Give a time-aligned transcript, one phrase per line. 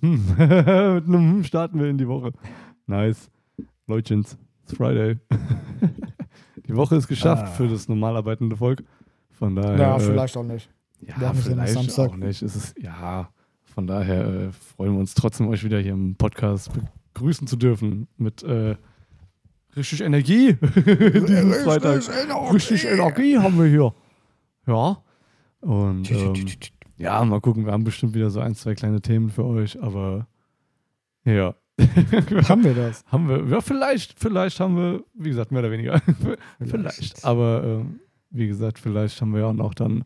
[0.00, 0.24] Hm.
[0.36, 2.32] Mit einem Hm starten wir in die Woche.
[2.86, 3.30] Nice.
[3.86, 5.18] Leutchens, it's Friday.
[6.68, 7.50] die Woche ist geschafft Ah.
[7.52, 8.82] für das normal arbeitende Volk.
[9.38, 9.76] Von daher.
[9.78, 10.70] Ja, äh, vielleicht auch nicht.
[11.00, 12.10] Ja, ja vielleicht Samstag.
[12.10, 12.42] auch nicht.
[12.42, 13.28] Es ist, ja,
[13.64, 16.70] von daher äh, freuen wir uns trotzdem, euch wieder hier im Podcast
[17.12, 18.76] begrüßen zu dürfen mit äh,
[19.76, 20.54] richtig Energie.
[20.76, 22.02] Diesen Freitag.
[22.52, 23.94] Richtig Energie haben wir hier.
[24.66, 25.02] Ja.
[25.60, 26.34] Und ähm,
[26.96, 30.26] ja, mal gucken, wir haben bestimmt wieder so ein, zwei kleine Themen für euch, aber
[31.24, 31.54] ja.
[32.48, 33.04] Haben wir das?
[33.08, 36.00] haben wir, ja, vielleicht, vielleicht haben wir, wie gesagt, mehr oder weniger.
[36.60, 37.24] vielleicht.
[37.24, 37.98] Aber ähm,
[38.30, 40.04] wie gesagt, vielleicht haben wir ja auch dann,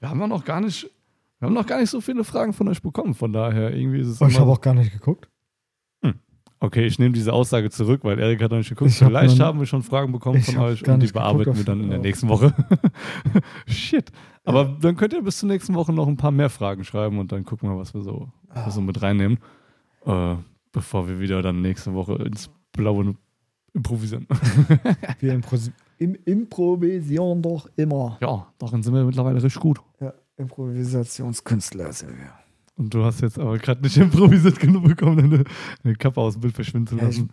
[0.00, 0.90] wir haben ja noch gar nicht,
[1.38, 3.14] wir haben noch gar nicht so viele Fragen von euch bekommen.
[3.14, 5.28] Von daher, irgendwie ist es Oh, ich habe auch gar nicht geguckt.
[6.62, 8.90] Okay, ich nehme diese Aussage zurück, weil Erik hat noch nicht geguckt.
[8.90, 11.56] Ich hab Vielleicht noch- haben wir schon Fragen bekommen von hab euch und die bearbeiten
[11.56, 12.54] wir dann in der nächsten Woche.
[13.66, 14.12] Shit.
[14.44, 17.32] Aber dann könnt ihr bis zur nächsten Woche noch ein paar mehr Fragen schreiben und
[17.32, 19.38] dann gucken wir, was wir so, was wir mit reinnehmen,
[20.04, 20.34] äh,
[20.72, 23.14] bevor wir wieder dann nächste Woche ins Blaue
[23.72, 24.26] improvisieren.
[25.20, 28.18] Wir impro- im improvisieren doch immer.
[28.20, 29.80] ja, darin sind wir mittlerweile richtig gut.
[30.00, 32.32] Ja, Improvisationskünstler sind wir.
[32.76, 35.44] Und du hast jetzt aber gerade nicht improvisiert genug bekommen, deine,
[35.82, 37.30] deine Kappe aus dem Bild verschwinden zu Ja, ich- lassen.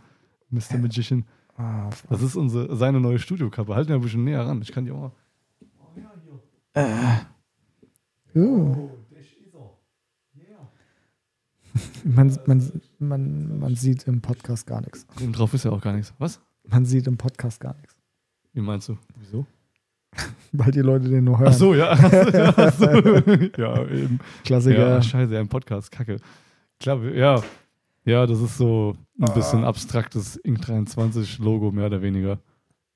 [0.50, 0.78] Mr.
[0.78, 1.26] Magician.
[1.58, 3.74] Ah, Das ist unsere, seine neue Studiokappe.
[3.76, 4.62] Halt ihn ein bisschen näher ran.
[4.62, 5.12] Ich kann die auch
[6.76, 7.26] mal.
[8.36, 8.90] uh.
[12.04, 15.06] man, man, man, man sieht im Podcast gar nichts.
[15.22, 16.14] Oben drauf ist ja auch gar nichts.
[16.18, 16.40] Was?
[16.64, 17.96] Man sieht im Podcast gar nichts.
[18.54, 18.98] Wie meinst du?
[19.18, 19.46] Wieso?
[20.54, 21.50] Weil die Leute den nur hören.
[21.50, 21.92] Ach so, ja.
[21.92, 22.86] Ach so.
[23.58, 24.20] ja, eben.
[24.44, 24.90] Klassiker.
[24.90, 26.18] Ja, scheiße, ja, im Podcast, kacke.
[26.80, 27.42] Klar, ja.
[28.06, 32.40] Ja, das ist so ein bisschen abstraktes Ink 23 Logo, mehr oder weniger.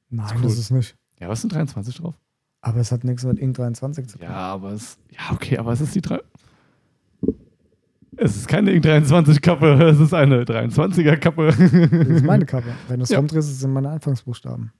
[0.09, 0.43] Nein, cool.
[0.43, 0.95] das ist nicht.
[1.19, 2.15] Ja, was sind 23 drauf?
[2.61, 4.27] Aber es hat nichts mit Ink 23 zu tun.
[4.27, 4.97] Ja, aber es.
[5.09, 6.19] Ja, okay, aber es ist die drei.
[8.17, 11.47] Es ist keine Ink 23 Kappe, es ist eine 23er Kappe.
[11.47, 11.57] Das
[12.07, 12.73] ist meine Kappe.
[12.87, 13.17] Wenn du es Ja.
[13.17, 14.71] rumdrehst, sind meine Anfangsbuchstaben.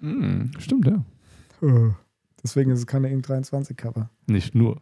[0.00, 1.02] Mm, stimmt, ja.
[1.62, 1.90] Äh.
[2.42, 4.08] Deswegen ist es keine Ink 23 Kappe.
[4.26, 4.80] Nicht nur.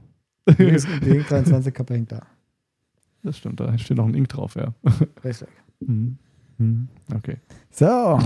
[0.49, 0.63] Die
[1.11, 2.23] Ink 23 Kappe hängt da.
[3.23, 4.73] Das stimmt, da steht noch ein Ink drauf, ja.
[5.25, 5.49] Richtig.
[5.81, 6.19] Mhm.
[6.59, 6.89] Mhm.
[7.15, 7.39] Okay.
[7.71, 8.19] So.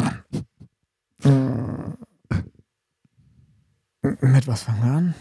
[4.02, 5.14] Mit was fangen wir an?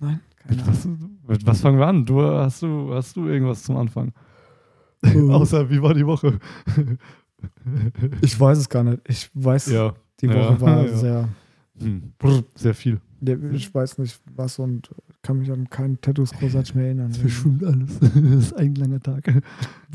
[0.00, 0.20] Nein?
[0.36, 2.04] Keine Mit was, mit was fangen wir an?
[2.04, 4.12] Du hast du hast du irgendwas zum Anfang?
[5.02, 5.30] Ahnung.
[5.30, 6.38] Außer wie war die Woche?
[8.20, 9.00] Ich weiß es gar nicht.
[9.08, 9.94] Ich weiß, ja.
[10.20, 10.96] die Ja, Woche war ja.
[10.96, 11.28] sehr.
[11.80, 12.12] Hm.
[12.54, 13.00] Sehr viel.
[13.52, 14.90] Ich weiß nicht was und
[15.22, 17.12] kann mich an keine Tattoos großartig mehr erinnern.
[17.64, 17.98] alles.
[18.00, 19.26] das ist ein langer Tag.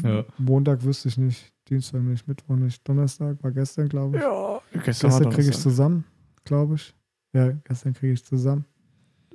[0.04, 0.26] Ja.
[0.38, 4.24] Montag wüsste ich nicht, Dienstag nicht, Mittwoch nicht, Donnerstag war gestern, glaube ich.
[4.24, 6.04] Ja, gestern, gestern kriege ich zusammen,
[6.44, 6.94] glaube ich.
[7.34, 8.66] Ja, gestern kriege ich zusammen.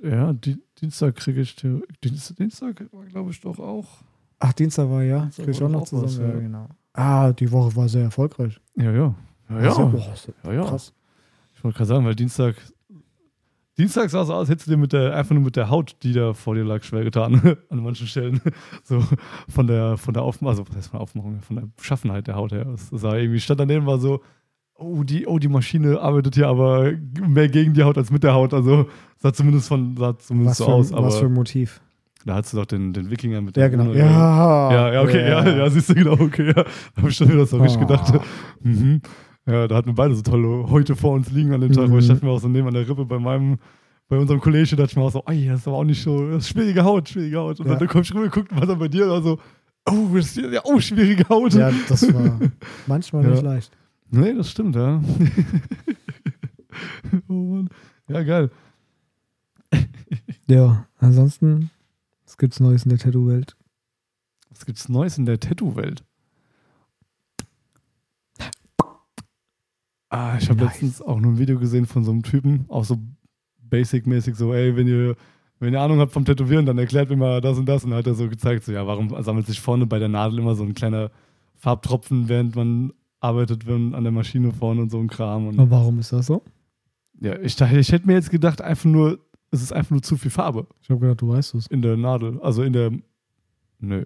[0.03, 3.89] Ja, Di Dienstag kriege ich Dienst, Dienstag war glaube ich doch auch.
[4.39, 6.29] Ach, Dienstag war ja, Dienstag kriege ich auch noch auch was, zusammen.
[6.29, 6.41] ja, ja.
[6.41, 6.69] genau.
[6.93, 8.61] Ah, die Woche war sehr erfolgreich.
[8.77, 9.15] Ja, ja.
[9.49, 9.87] Ja, Also, ja.
[9.87, 10.65] boah, ist ja, ja.
[10.65, 10.93] krass.
[11.59, 12.55] Ich wollte gerade sagen, weil Dienstag.
[13.77, 16.13] Dienstag sah es aus, hättest du dir mit der, einfach nur mit der Haut, die
[16.13, 17.57] da vor dir lag, schwer getan.
[17.69, 18.41] An manchen Stellen.
[18.85, 19.03] So
[19.49, 22.35] von der, von der Aufmachung, also was heißt von der Aufmachung, von der Beschaffenheit der
[22.37, 22.67] Haut her.
[22.75, 24.21] Es sah irgendwie, stand daneben, war so,
[24.75, 28.35] oh die, oh, die Maschine arbeitet hier aber mehr gegen die Haut als mit der
[28.35, 28.53] Haut.
[28.55, 28.89] Also
[29.19, 30.93] sah zumindest von, sah zumindest Was, so für, aus.
[30.93, 31.81] Aber was für ein Motiv.
[32.25, 33.93] da hast du doch den, den Wikinger mit Ja, der genau.
[33.93, 36.53] Ja, ja, ja, okay, ja, ja, siehst du genau, okay, ja.
[36.65, 36.65] Da
[36.97, 37.85] habe ich schon wieder so richtig Ah.
[37.85, 38.13] gedacht.
[38.63, 39.03] Mhm.
[39.49, 41.93] Ja, da hatten wir beide so tolle heute vor uns liegen an dem Tag, Mhm.
[41.93, 43.59] weil ich dachte mir auch so neben an der Rippe bei meinem,
[44.09, 46.29] bei unserem Kollege, dachte ich mir auch so, ey, das ist aber auch nicht so,
[46.31, 47.61] das ist schwierige Haut, schwierige Haut.
[47.61, 47.77] Und Ja.
[47.77, 49.39] dann komm ich rüber, geguckt, was dann bei dir war so,
[49.89, 51.55] oh, das ist, ja, oh, schwierige Haut.
[51.55, 52.39] Ja, das war
[52.87, 53.31] manchmal Ja.
[53.31, 53.73] nicht leicht.
[54.11, 55.01] Nee, das stimmt, ja.
[57.29, 57.69] oh Mann.
[58.09, 58.51] Ja, geil.
[60.49, 61.71] Ja, ansonsten,
[62.25, 63.57] was gibt's Neues in der Tattoo-Welt?
[64.51, 66.05] Was gibt's Neues in der Tattoo-Welt?
[70.11, 70.73] Ah, ich habe Nice.
[70.81, 72.97] letztens auch nur ein Video gesehen von so einem Typen, auch so
[73.71, 75.17] basic-mäßig, so, ey, wenn ihr,
[75.61, 77.85] wenn ihr Ahnung habt vom Tätowieren, dann erklärt mir mal das und das.
[77.85, 80.39] Und dann hat er so gezeigt, so, ja, warum sammelt sich vorne bei der Nadel
[80.39, 81.11] immer so ein kleiner
[81.57, 85.49] Farbtropfen, während man arbeitet, wenn an der Maschine vorne und so ein Kram.
[85.49, 86.43] Und Aber warum ist das so?
[87.21, 89.19] ja, ich dachte, ich hätte mir jetzt gedacht, einfach nur,
[89.51, 91.67] es ist einfach nur zu viel Farbe Ich habe gedacht, du weißt es.
[91.67, 92.93] in der Nadel, also in der,
[93.81, 94.05] nö.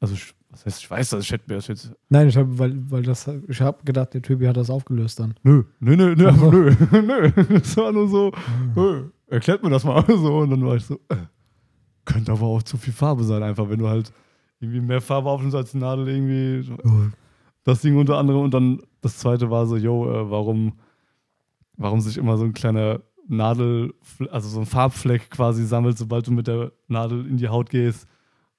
[0.00, 2.58] Also, ich- was heißt, ich weiß das, ich hätte mir das jetzt Nein, ich habe,
[2.58, 5.34] weil, weil das, ich habe gedacht, der Typ hat das aufgelöst dann.
[5.42, 6.50] Nö, nö, nö, nö, Ach so.
[6.50, 7.30] nö, nö.
[7.48, 8.32] Das war nur so,
[8.74, 10.38] nö, erklärt mir das mal so.
[10.38, 11.16] Und dann war ich so, äh,
[12.04, 14.12] könnte aber auch zu viel Farbe sein, einfach, wenn du halt
[14.60, 16.62] irgendwie mehr Farbe aufnimmst als die Nadel, irgendwie.
[16.62, 16.76] so,
[17.64, 18.42] Das Ding unter anderem.
[18.42, 20.74] Und dann das zweite war so, yo, äh, warum,
[21.76, 23.94] warum sich immer so ein kleiner Nadel,
[24.30, 28.06] also so ein Farbfleck quasi sammelt, sobald du mit der Nadel in die Haut gehst.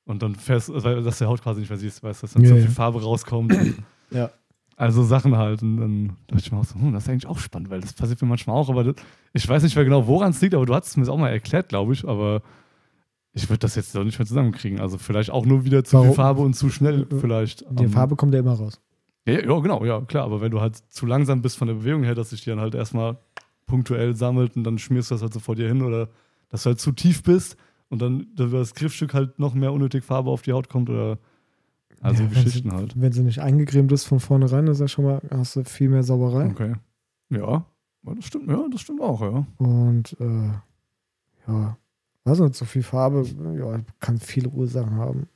[0.05, 2.43] Und dann fährst, also, dass der Haut quasi nicht mehr siehst, weißt du, dass dann
[2.43, 3.57] Ja, so viel Farbe rauskommt.
[4.11, 4.29] Ja.
[4.77, 5.61] also Sachen halt.
[5.63, 7.93] Und dann dachte ich mir auch so, hm, das ist eigentlich auch spannend, weil das
[7.93, 8.69] passiert mir manchmal auch.
[8.69, 8.95] Aber das,
[9.33, 11.29] ich weiß nicht mehr genau, woran es liegt, aber du hast es mir auch mal
[11.29, 12.07] erklärt, glaube ich.
[12.07, 12.41] Aber
[13.33, 14.79] ich würde das jetzt doch nicht mehr zusammenkriegen.
[14.79, 16.07] Also vielleicht auch nur wieder zu Warum?
[16.09, 17.65] viel Farbe und zu schnell vielleicht.
[17.71, 18.79] Die Ähm, Farbe kommt ja immer raus.
[19.27, 20.23] Ja, ja, genau, ja, klar.
[20.25, 22.59] Aber wenn du halt zu langsam bist von der Bewegung her, dass sich die dann
[22.59, 23.17] halt erstmal
[23.65, 26.09] punktuell sammelt und dann schmierst du das halt so vor dir hin oder
[26.49, 27.57] dass du halt zu tief bist
[27.95, 31.17] und dann über das Griffstück halt noch mehr unnötig Farbe auf die Haut kommt oder
[32.01, 32.93] also Ja, wenn Geschichten sie, halt.
[32.99, 36.03] Wenn sie nicht eingecremt ist von vornherein, ist ja schon mal, hast du viel mehr
[36.03, 36.47] Sauberei.
[36.51, 36.75] Okay.
[37.29, 37.65] Ja,
[38.03, 39.47] ja, das stimmt, ja, das stimmt auch, ja.
[39.57, 40.51] Und äh,
[41.47, 41.77] ja,
[42.25, 43.25] weiß nicht, so viel Farbe,
[43.57, 45.27] ja, kann viele Ursachen haben.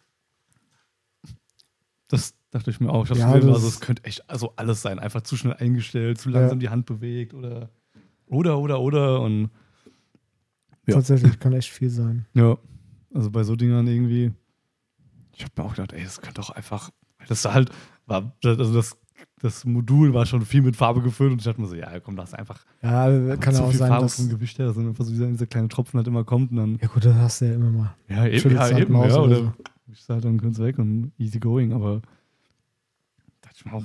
[2.08, 3.10] Das dachte ich mir auch.
[3.10, 5.00] Ich Ja, gelesen, das- also es könnte echt also alles sein.
[5.00, 7.70] Einfach zu schnell eingestellt, zu langsam die Hand bewegt oder
[8.26, 9.50] oder oder oder und
[10.90, 10.96] Ja.
[10.96, 12.26] Tatsächlich kann echt viel sein.
[12.34, 12.58] Ja,
[13.14, 14.32] also bei so Dingern irgendwie,
[15.36, 17.70] ich habe mir auch gedacht, ey, das könnte doch einfach, weil das da halt
[18.06, 18.98] war, also das,
[19.42, 22.16] das Modul war schon viel mit Farbe gefüllt und ich dachte mir so, ja, komm,
[22.16, 24.16] lass einfach Ja, kann zu auch viel sein, Farbe dass.
[24.16, 26.78] vom Gewicht her, sondern einfach so dieser, dieser kleine Tropfen halt immer kommt und dann,
[26.82, 27.96] Ja, gut, das hast du ja immer mal.
[28.08, 29.54] ja, eben, ja, halt eben, ja, oder oder so.
[29.92, 32.02] ich sag, dann können weg und easy going, aber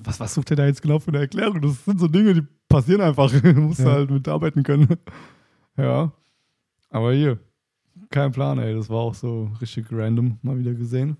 [0.04, 1.60] was, was sucht der da jetzt genau für eine Erklärung?
[1.60, 3.86] Das sind so Dinge, die passieren einfach, du musst Ja.
[3.92, 4.88] halt mitarbeiten können.
[5.76, 6.12] Ja,
[6.94, 7.38] aber hier,
[8.10, 8.72] kein Plan, ey.
[8.72, 11.16] Das war auch so richtig random mal wieder gesehen.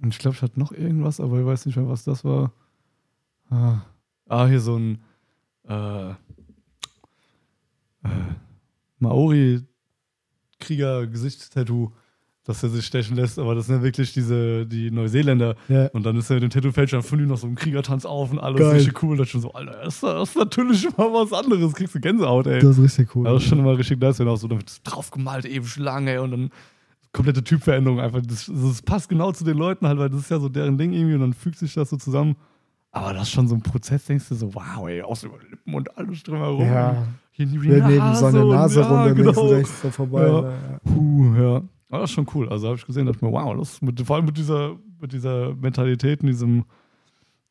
[0.00, 2.52] Und ich glaube, ich hatte noch irgendwas, aber ich weiß nicht mehr, was das war.
[3.50, 3.80] Ah,
[4.28, 5.02] ah hier so ein
[5.64, 6.14] äh, äh,
[9.00, 11.90] Maori-Krieger-Gesichtstattoo,
[12.46, 15.56] das er sich stechen lässt, aber das sind ja wirklich diese, die Neuseeländer.
[15.68, 18.30] Ja, Und dann ist er mit dem Tattoo-Fälscher von ihm noch so ein Kriegertanz auf
[18.30, 18.76] und alles Geil.
[18.76, 19.16] richtig cool.
[19.16, 21.74] Das ist schon so, Alter, das ist, das ist natürlich mal was anderes.
[21.74, 22.60] Kriegst du Gänsehaut, ey.
[22.60, 23.24] das ist richtig cool.
[23.24, 26.30] Das ist schon immer richtig nice, wenn auch so damit draufgemalt, ewig lang, ey, und
[26.30, 26.50] dann
[27.12, 28.20] komplette Typveränderung einfach.
[28.24, 30.92] Das, das passt genau zu den Leuten halt, weil das ist ja so deren Ding
[30.92, 32.36] irgendwie und dann fügt sich das so zusammen.
[32.92, 35.74] Aber das ist schon so ein Prozess, denkst du so, wow, ey, aus über Lippen
[35.74, 36.64] und alles drumherum.
[36.64, 39.48] ja, Hier neben so eine Nase ja, runter, links genau.
[39.48, 40.22] und rechts so vorbei.
[40.22, 40.42] Ja.
[40.42, 40.80] Ja.
[40.84, 41.62] Puh, ja.
[41.88, 42.48] Aber das ist schon cool.
[42.48, 45.54] Also habe ich gesehen, dachte mir, wow, das mit, vor allem mit dieser, mit dieser
[45.54, 46.64] Mentalität und diesem,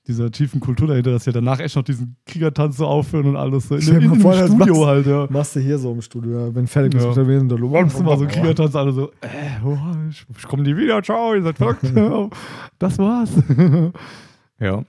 [0.07, 3.69] dieser tiefen Kultur dahinter, dass sie danach echt noch diesen Kriegertanz so aufführen und alles
[3.69, 5.27] so in, in, in dem das Studio machst- halt, ja.
[5.29, 6.55] Machst du hier so im Studio, ja.
[6.55, 7.09] wenn fertig bist Ja.
[7.09, 9.77] mit der Wesen, dann Machst du mal so einen Kriegertanz, alle so, äh, oh,
[10.09, 11.83] ich, ich komme nie wieder, ciao, ihr seid verrückt.
[12.79, 13.31] das war's.
[14.59, 14.83] ja.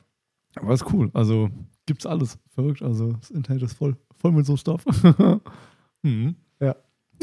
[0.57, 1.11] Aber ist cool.
[1.15, 1.51] Also
[1.87, 2.39] gibt's alles.
[2.49, 2.83] Verrückt.
[2.83, 4.85] Also das Internet ist voll, voll mit so Stuff.
[6.03, 6.35] mhm.
[6.61, 6.75] Ja.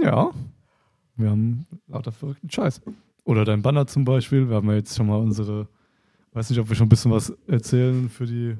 [0.01, 0.31] Ja.
[1.15, 2.81] Wir haben lauter verrückten Scheiß.
[3.25, 4.49] Oder dein Banner zum Beispiel.
[4.49, 5.67] Wir haben ja jetzt schon mal unsere,
[6.33, 8.55] weiß nicht, ob wir schon ein bisschen was erzählen für die,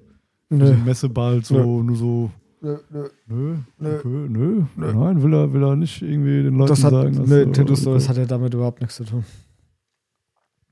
[0.49, 0.73] für Nö.
[0.75, 3.09] die Messe bald, so, nur so, Nö, nö.
[3.27, 3.97] nö, Nö.
[3.97, 4.93] okay, nö, Nö.
[4.93, 7.15] nein, will er, will er nicht irgendwie den Leuten Das hat, sagen.
[7.17, 9.25] dass nö, so- Tattoo Stories hat ja damit überhaupt nichts zu tun.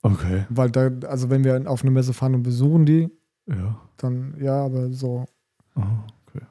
[0.03, 3.09] Okay, Weil da, also wenn wir auf eine Messe fahren und besuchen die,
[3.47, 3.79] ja.
[3.97, 5.25] dann ja, aber so,
[5.75, 6.43] Ah, okay.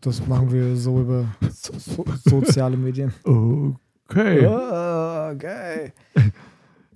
[0.00, 3.12] das machen wir so über so, soziale Medien.
[3.24, 3.74] Okay.
[4.14, 5.92] Ja, okay.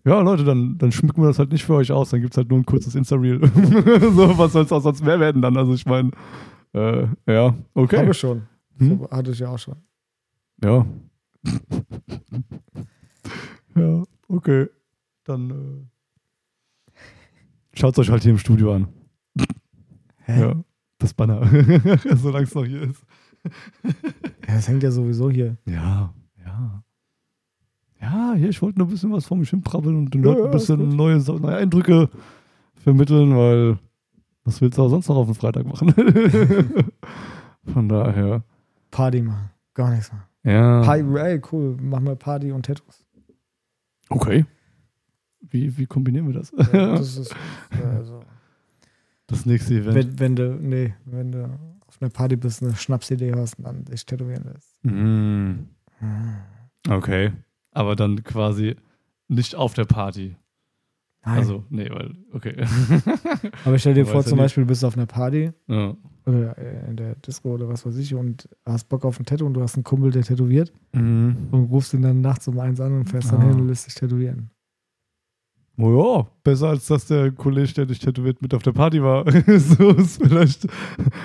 [0.05, 2.11] Ja, Leute, dann, dann schmücken wir das halt nicht für euch aus.
[2.11, 3.41] Dann gibt es halt nur ein kurzes Insta-Reel.
[3.47, 5.56] so, was soll es auch sonst mehr werden dann?
[5.56, 6.11] Also ich meine,
[6.73, 7.99] äh, ja, okay.
[7.99, 8.43] Habe ich schon.
[8.79, 8.99] Hm?
[8.99, 9.76] So, hatte ich ja auch schon.
[10.61, 10.85] Ja.
[13.76, 14.67] ja, okay.
[15.23, 16.94] Dann äh,
[17.75, 18.88] schaut es euch halt hier im Studio an.
[20.25, 20.40] Hä?
[20.40, 20.64] Ja,
[20.99, 21.49] das Banner.
[22.16, 23.04] Solange es noch hier ist.
[24.49, 25.57] Ja, das hängt ja sowieso hier.
[25.64, 26.12] Ja.
[28.33, 30.51] Ja, hier, ich wollte nur ein bisschen was vor mich hinprabbeln und den Leuten ein
[30.51, 32.09] bisschen neue, neue Eindrücke
[32.77, 33.79] vermitteln, weil
[34.45, 35.93] was willst du auch sonst noch auf dem Freitag machen?
[37.73, 38.43] Von daher.
[38.91, 39.51] Party machen.
[39.75, 40.25] Gar nichts machen.
[40.45, 40.83] Ja.
[40.83, 41.77] Party, ey, cool.
[41.81, 43.05] Machen wir Party und Tattoos.
[44.09, 44.47] Okay.
[45.41, 46.53] Wie, wie kombinieren wir das?
[46.73, 47.37] Ja, das ist
[47.85, 48.21] also,
[49.27, 49.95] das nächste Event.
[49.95, 51.45] wenn, wenn du, nee, wenn du
[51.87, 54.75] auf einer Party bist, eine Schnapsidee hast und dann dich tätowieren lässt.
[54.85, 55.67] Mm,
[56.89, 57.33] okay.
[57.73, 58.76] Aber dann quasi
[59.29, 60.37] nicht auf der Party.
[61.25, 61.38] Nein.
[61.38, 62.57] Also, nee, weil, okay.
[63.64, 64.43] aber stell dir vor, ja zum nie.
[64.45, 65.97] Beispiel, du bist auf einer Party ja.
[66.26, 69.47] oder äh, in der Disco oder was weiß ich und hast Bock auf ein Tattoo
[69.47, 71.49] und du hast einen Kumpel, der tätowiert Mhm.
[71.52, 73.45] und rufst ihn dann nachts um eins an und fährst dann Ah.
[73.49, 74.50] hin und lässt dich tätowieren.
[75.79, 79.25] Oh ja, besser als dass der Kollege, der dich tätowiert, mit auf der Party war.
[79.59, 80.67] so ist vielleicht.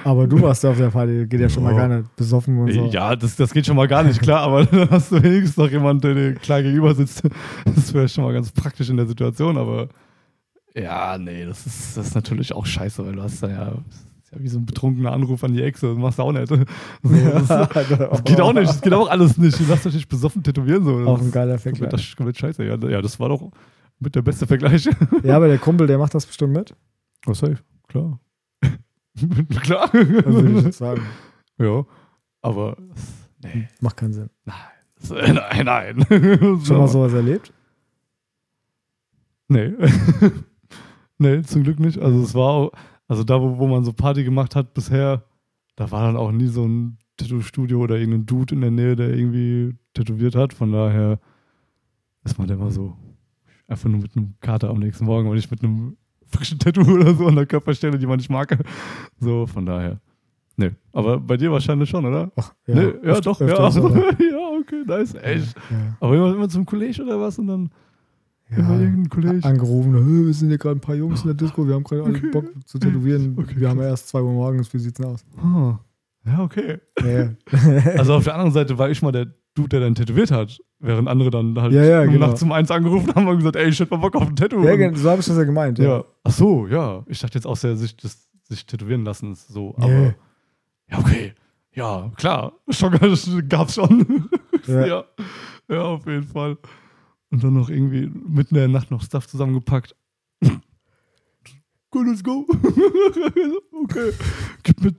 [0.06, 1.88] Aber du warst ja auf der Party, geht ja schon mal Ja.
[1.88, 2.86] gar nicht besoffen und so.
[2.88, 5.70] Ja, das, das geht schon mal gar nicht klar, aber dann hast du wenigstens noch
[5.70, 7.24] jemanden, der dir klar gegenüber sitzt.
[7.66, 9.90] Das wäre schon mal ganz praktisch in der Situation, aber
[10.76, 14.32] ja, nee, das ist, das ist natürlich auch scheiße, weil du hast da ja, ist
[14.32, 16.48] ja wie so ein betrunkener Anruf an die Echse, das machst du auch nicht.
[17.04, 19.60] So, das, das geht auch nicht, das geht auch alles nicht.
[19.60, 20.84] Du lass dich nicht besoffen tätowieren.
[20.86, 21.00] So.
[21.00, 22.64] Das Auch ein ist geiler komplett, das ist komplett scheiße.
[22.64, 23.52] Ja, ja, das war doch
[24.00, 24.88] Mit der beste Vergleich.
[25.24, 26.76] Ja, aber der Kumpel, der macht das bestimmt mit.
[27.26, 28.20] Oh, safe, klar.
[29.62, 29.90] klar.
[29.92, 31.02] Das würde ich jetzt sagen.
[31.58, 31.84] ja,
[32.42, 32.78] aber
[33.44, 34.30] nee, Macht keinen Sinn.
[34.46, 35.36] nein,
[35.66, 36.62] nein, nein.
[36.64, 37.52] Schon mal sowas erlebt?
[39.48, 39.74] Nee.
[41.18, 41.98] nee, zum Glück nicht.
[42.00, 42.72] Also es war auch,
[43.08, 45.24] also da, wo, wo man so Party gemacht hat bisher,
[45.76, 49.10] da war dann auch nie so ein Tattoo-Studio oder irgendein Dude in der Nähe, der
[49.10, 50.54] irgendwie tätowiert hat.
[50.54, 51.20] Von daher
[52.24, 52.96] ist man immer so
[53.68, 57.14] einfach nur mit einem Kater am nächsten Morgen und nicht mit einem frischen Tattoo oder
[57.14, 58.58] so an der Körperstelle, die man nicht mag.
[59.20, 60.00] So, von daher.
[60.60, 62.32] Nee, aber bei dir wahrscheinlich schon, oder?
[62.36, 63.48] Ach, Ja, nee, ja öfter- doch, ja.
[63.48, 63.96] öfters, oder?
[64.00, 65.56] ja, okay, nice, echt.
[65.70, 65.96] Ja.
[66.00, 67.70] Aber immer, immer zum College oder was und dann
[68.50, 68.80] immer Ja.
[68.80, 69.48] irgendein College.
[69.48, 72.04] Angerufen, "Hö, wir sind hier gerade ein paar Jungs in der Disco, wir haben gerade
[72.04, 72.30] alle Okay.
[72.32, 73.36] Bock zu tätowieren.
[73.38, 73.88] Okay, wir haben krass.
[73.90, 75.24] erst 2 Uhr morgens, wie sieht's denn aus?
[75.38, 75.78] Ah,
[76.26, 76.80] ja, okay.
[77.06, 77.30] Ja,
[77.98, 79.28] Also auf der anderen Seite war ich mal der
[79.58, 82.28] Dude, der dann tätowiert hat, während andere dann halt Ja, ja, genau.
[82.28, 84.64] nachts um eins angerufen haben und gesagt, ey, ich hätte mal Bock auf ein Tattoo.
[84.64, 85.80] ja, Und- gen- so habe ich das ja gemeint.
[85.80, 86.04] ja.
[86.24, 87.04] Ach so, ja.
[87.08, 90.14] Ich dachte jetzt aus der Sicht des sich tätowieren lassen ist so, aber Nee.
[90.90, 91.34] ja, okay.
[91.74, 92.54] Ja, klar.
[92.70, 92.92] Schon
[93.50, 94.30] gab's schon.
[94.68, 94.86] Ja.
[94.86, 95.04] ja.
[95.70, 95.82] ja.
[95.82, 96.58] auf jeden Fall.
[97.30, 99.96] Und dann noch irgendwie mitten in der Nacht noch Stuff zusammengepackt.
[101.94, 102.46] Cool, let's go.
[103.84, 104.12] okay.
[104.64, 104.94] Gib mir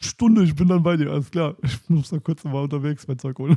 [0.00, 1.54] Stunde, ich bin dann bei dir, alles klar.
[1.62, 3.56] Ich muss da kurz mal unterwegs mein Zeug holen.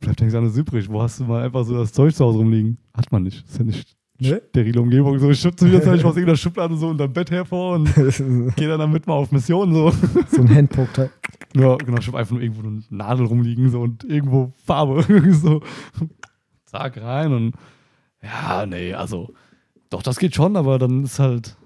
[0.00, 0.88] Bleibt nichts anderes übrig.
[0.88, 2.78] Wo hast du mal einfach so das Zeug zu Hause rumliegen?
[2.94, 3.44] Hat man nicht.
[3.46, 4.42] Ist ja nicht Ne?
[4.50, 5.16] sterile Umgebung.
[5.20, 7.94] So, ich schütze mir jetzt halt aus irgendeiner Schublade so unter dem Bett hervor und
[8.56, 9.72] gehe dann damit mal auf Mission.
[9.72, 9.90] So.
[10.28, 11.10] so ein Handpoke.
[11.54, 15.04] Ja, genau, ich habe einfach nur irgendwo eine Nadel rumliegen so und irgendwo Farbe.
[15.32, 15.62] so.
[16.66, 17.54] Zack, rein und
[18.20, 19.32] ja, nee, also
[19.88, 21.56] doch, das geht schon, aber dann ist halt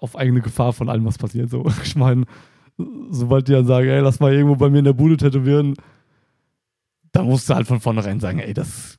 [0.00, 1.48] auf eigene Gefahr von allem, was passiert.
[1.48, 1.64] So.
[1.84, 2.24] Ich meine,
[3.10, 5.74] sobald die dann sagen, ey, lass mal irgendwo bei mir in der Bude tätowieren,
[7.12, 8.96] da musst du halt von vornherein sagen, ey, das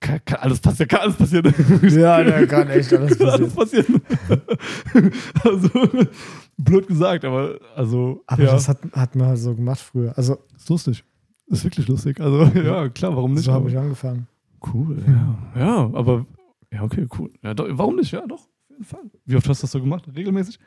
[0.00, 1.54] kann, kann alles passieren, kann alles passieren.
[1.82, 4.00] Ja, der kann echt alles Kann alles passieren.
[4.00, 5.12] passieren.
[5.44, 6.08] also,
[6.56, 8.52] blöd gesagt, aber also, Aber ja.
[8.52, 10.16] das hat, hat man halt so gemacht früher.
[10.16, 11.04] Also, Ist lustig.
[11.48, 12.20] Ist wirklich lustig.
[12.20, 13.44] Also, ja, klar, warum nicht?
[13.44, 14.26] so habe ich angefangen.
[14.72, 15.38] cool, ja.
[15.60, 16.24] Ja, aber,
[16.72, 17.30] ja, okay, cool.
[17.42, 18.12] Ja, doch, warum nicht?
[18.12, 19.02] Ja, doch, auf jeden Fall.
[19.26, 20.06] Wie oft hast du das so gemacht?
[20.14, 20.58] Regelmäßig?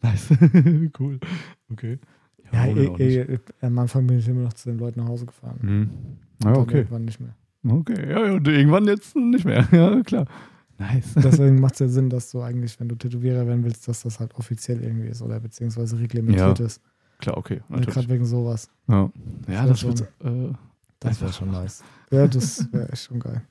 [0.00, 0.28] Nice.
[1.00, 1.18] cool.
[1.72, 1.98] Okay.
[2.52, 3.00] Ja, eh, nicht?
[3.00, 5.58] eh, am Anfang bin ich immer noch zu den Leuten nach Hause gefahren.
[5.60, 5.90] Mhm.
[6.44, 6.78] Ja, okay.
[6.78, 7.34] Irgendwann nicht mehr.
[7.66, 9.66] Okay, ja, ja, und irgendwann jetzt nicht mehr.
[9.72, 10.26] Ja, klar.
[10.78, 11.14] Nice.
[11.16, 14.20] Deswegen macht es ja Sinn, dass du eigentlich, wenn du Tätowierer werden willst, dass das
[14.20, 16.80] halt offiziell irgendwie ist oder beziehungsweise reglementiert Ja, ist.
[17.18, 17.56] Klar, okay.
[17.56, 17.94] Ja, Natürlich.
[17.94, 18.70] Gerade wegen sowas.
[18.86, 19.10] Ja,
[19.48, 20.52] ja Das das wär wird.
[20.52, 20.54] Äh,
[21.00, 21.82] Das wäre schon nice.
[22.12, 23.42] Ja, das wäre echt schon geil.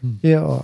[0.00, 0.18] Hm.
[0.22, 0.62] Ja.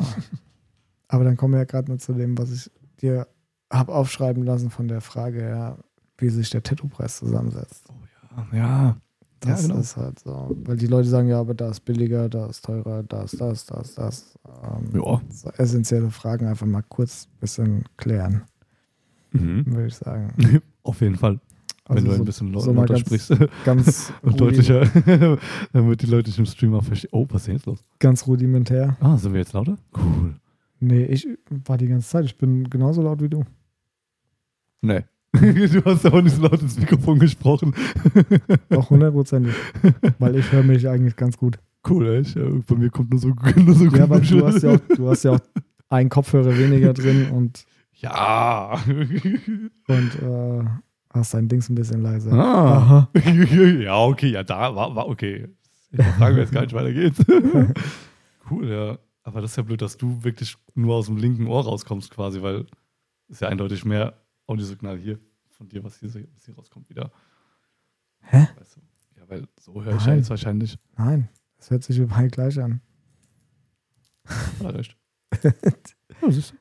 [1.09, 3.27] Aber dann kommen wir ja gerade mal zu dem, was ich dir
[3.71, 5.79] habe aufschreiben lassen von der Frage, ja,
[6.19, 7.85] wie sich der Tattoo-Preis zusammensetzt.
[8.53, 8.97] ja.
[9.41, 9.81] Das ja, genau.
[9.81, 10.51] ist halt so.
[10.65, 13.67] Weil die Leute sagen, ja, aber da ist billiger, da ist teurer, da ist das,
[13.67, 14.37] da ist das.
[14.65, 15.21] Ähm, Ja.
[15.31, 18.43] so essentielle Fragen einfach mal kurz ein bisschen klären,
[19.31, 19.65] Mhm.
[19.67, 20.35] würde ich sagen.
[20.83, 21.39] Auf jeden Fall.
[21.85, 23.33] Also wenn du so, ein bisschen so lauter ganz- sprichst
[23.65, 24.81] ganz, und deutlicher,
[25.73, 27.11] damit die Leute im Stream auch verstehen.
[27.13, 27.85] Oh, was ist jetzt los?
[28.01, 28.97] ganz rudimentär.
[28.99, 29.79] Ah, sind wir jetzt lauter?
[29.97, 30.35] Cool.
[30.81, 31.29] Nee, ich
[31.65, 32.25] war die ganze Zeit.
[32.25, 33.45] Ich bin genauso laut wie du.
[34.81, 35.05] Nee.
[35.41, 37.75] du hast ja auch nicht so laut ins Mikrofon gesprochen.
[38.71, 39.55] Auch hundertprozentig.
[40.19, 41.59] Weil ich höre mich eigentlich ganz gut.
[41.89, 42.35] Cool, echt.
[42.67, 45.25] Bei mir kommt nur so, nur so Ja, aber du hast ja auch, du hast
[45.25, 45.41] ja auch
[45.91, 47.65] einen Kopfhörer weniger drin und,
[47.97, 48.79] Ja.
[48.87, 50.65] und äh,
[51.13, 52.33] hast dein Dings ein bisschen leiser.
[52.33, 53.09] Ah.
[53.15, 55.49] ja, okay, ja, da war, war okay.
[55.93, 57.23] Ich frage mir jetzt gar nicht weiter geht's.
[58.51, 58.99] cool, ja.
[59.23, 62.41] Aber das ist ja blöd, dass du wirklich nur aus dem linken Ohr rauskommst, quasi,
[62.41, 62.65] weil
[63.29, 64.15] ist ja eindeutig mehr
[64.49, 65.19] Audiosignal hier
[65.51, 67.13] von dir, was hier, was hier rauskommt, wieder.
[68.23, 68.49] Hä?
[68.59, 68.81] Weißt du?
[69.21, 70.79] Ja, weil so höre ich ja jetzt wahrscheinlich.
[70.97, 72.81] Nein, das hört sich überall gleich an.
[74.25, 74.97] Hat er recht.
[75.43, 76.57] Ja, siehst du.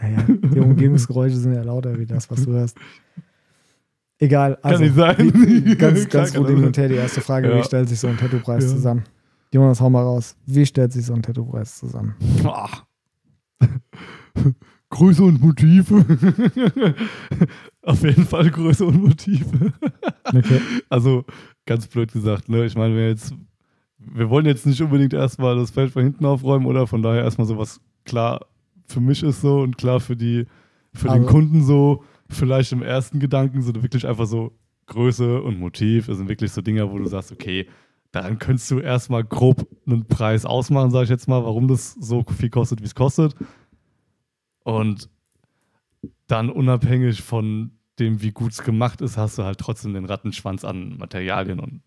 [0.00, 2.76] Ja, ja, die Umgebungsgeräusche sind ja lauter wie das, was du hörst.
[4.18, 5.16] Egal, also nicht sein.
[5.34, 7.58] wie- ganz, ganz kann rudimentär die erste Frage, Ja.
[7.58, 8.70] wie stellt sich so ein Tattoo-Preis Ja.
[8.70, 9.04] zusammen?
[9.52, 10.36] Jonas, hau mal raus.
[10.46, 12.14] Wie stellt sich so ein Tattoo-Preis zusammen?
[12.44, 12.84] Ach.
[14.92, 16.04] Größe und Motive.
[17.82, 19.72] Auf jeden Fall Größe und Motive.
[20.24, 20.60] Okay.
[20.90, 21.24] Also,
[21.66, 22.64] ganz blöd gesagt, ne?
[22.66, 23.34] Ich meine, wir jetzt,
[23.98, 26.86] wir wollen jetzt nicht unbedingt erstmal das Feld von hinten aufräumen, oder?
[26.86, 28.46] Von daher erstmal so was klar
[28.86, 30.44] für mich ist so und klar für die,
[30.92, 34.52] für den Also- Kunden so, vielleicht im ersten Gedanken sind wirklich einfach so
[34.86, 36.06] Größe und Motiv.
[36.06, 37.66] Das sind wirklich so Dinger, wo du sagst, okay,
[38.10, 42.24] daran könntest du erstmal grob einen Preis ausmachen, sage ich jetzt mal, warum das so
[42.36, 43.34] viel kostet, wie es kostet.
[44.64, 45.08] Und
[46.26, 50.64] dann unabhängig von dem, wie gut es gemacht ist, hast du halt trotzdem den Rattenschwanz
[50.64, 51.80] an Materialien und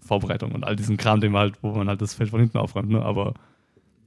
[0.00, 2.58] Vorbereitung und all diesen Kram, den man halt, wo man halt das Feld von hinten
[2.58, 2.88] aufräumt.
[2.90, 3.00] Ne?
[3.02, 3.34] Aber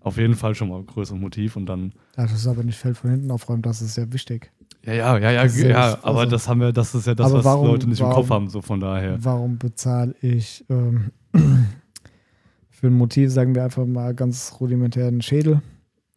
[0.01, 1.93] auf jeden Fall schon mal ein größeres Motiv und dann.
[2.17, 4.51] Ja, das ist aber nicht Feld von hinten aufräumen, das ist sehr wichtig.
[4.83, 7.07] Ja, ja, ja, ja, Das ja ja, nicht- aber also- das haben wir, das ist
[7.07, 9.17] ja das, was warum- Leute nicht im Kopf warum- haben, so von daher.
[9.23, 11.11] Warum bezahle ich ähm,
[12.69, 15.61] für ein Motiv, sagen wir einfach mal ganz rudimentär einen Schädel?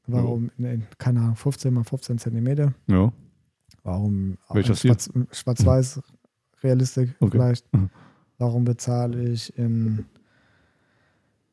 [0.09, 2.73] Warum, in, keine Ahnung, 15 mal 15 Zentimeter?
[2.87, 3.13] Ja.
[3.85, 4.75] Warum Welcher?
[4.75, 6.01] Schwarz, Schwarz-Weiß
[6.63, 7.33] Realistik Okay.
[7.33, 7.73] vielleicht?
[7.75, 7.91] Mhm.
[8.39, 10.07] Warum bezahle ich in,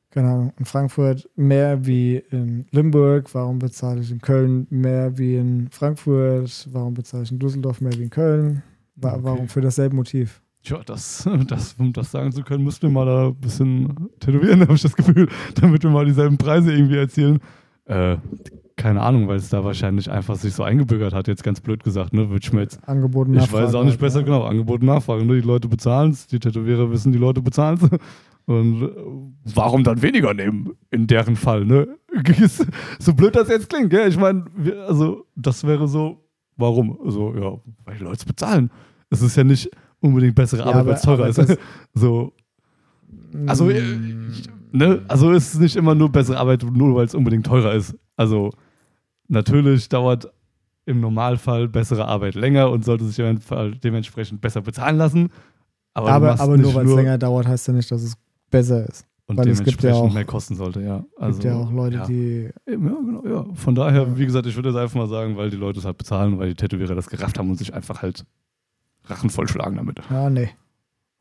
[0.10, 3.34] keine Ahnung, in Frankfurt mehr wie in Limburg?
[3.34, 6.70] Warum bezahle ich in Köln mehr wie in Frankfurt?
[6.72, 8.64] Warum bezahle ich in Düsseldorf mehr wie in Köln?
[8.96, 9.24] Wa Okay.
[9.24, 10.42] Warum für dasselbe Motiv?
[10.64, 14.62] Tja, das, das, um das sagen zu können, müssten wir mal da ein bisschen tätowieren,
[14.62, 17.40] habe ich das Gefühl, damit wir mal dieselben Preise irgendwie erzielen.
[17.86, 18.18] Äh,
[18.77, 22.13] keine Ahnung, weil es da wahrscheinlich einfach sich so eingebürgert hat, jetzt ganz blöd gesagt,
[22.13, 22.30] ne?
[22.30, 22.88] Würde ich mir jetzt.
[22.88, 24.25] Angebot und Ich weiß auch nicht besser, ne?
[24.25, 24.44] genau.
[24.44, 25.24] Angebot und Nachfrage.
[25.24, 25.36] Ne?
[25.36, 27.89] Die Leute bezahlen es, die Tätowierer wissen, die Leute bezahlen es.
[28.48, 28.89] Und äh,
[29.56, 31.98] warum dann weniger nehmen in deren Fall, ne?
[33.00, 34.08] so blöd das jetzt klingt, gell?
[34.08, 34.46] Ich meine,
[34.88, 36.24] also das wäre so,
[36.56, 37.00] warum?
[37.04, 38.70] Also, ja, weil die Leute es bezahlen.
[39.10, 41.58] Es ist ja nicht unbedingt bessere Ja, Arbeit, weil es teurer ist.
[41.96, 42.34] so,
[43.48, 44.32] also, äh, Mm,
[44.75, 45.01] ne?
[45.08, 47.96] Also es ist nicht immer nur bessere Arbeit, nur weil es unbedingt teurer ist.
[48.15, 48.51] Also
[49.27, 50.32] natürlich dauert
[50.86, 55.29] im Normalfall bessere Arbeit länger und sollte sich dementsprechend- dementsprechend besser bezahlen lassen.
[55.94, 58.15] Aber, aber, aber nur weil es länger dauert, heißt ja nicht, dass es
[58.51, 59.05] besser ist.
[59.27, 60.98] und weil es gibt ja dementsprechend auch- mehr kosten sollte, ja.
[61.17, 62.05] Es Also, gibt ja auch Leute, ja.
[62.05, 63.46] die ja, genau, ja.
[63.55, 64.17] Von daher, Ja.
[64.17, 66.50] wie gesagt, ich würde jetzt einfach mal sagen, weil die Leute es halt bezahlen, weil
[66.50, 68.24] die Tätowierer das gerafft haben und sich einfach halt
[69.05, 70.00] Rachen vollschlagen damit.
[70.12, 70.50] Ja, nee.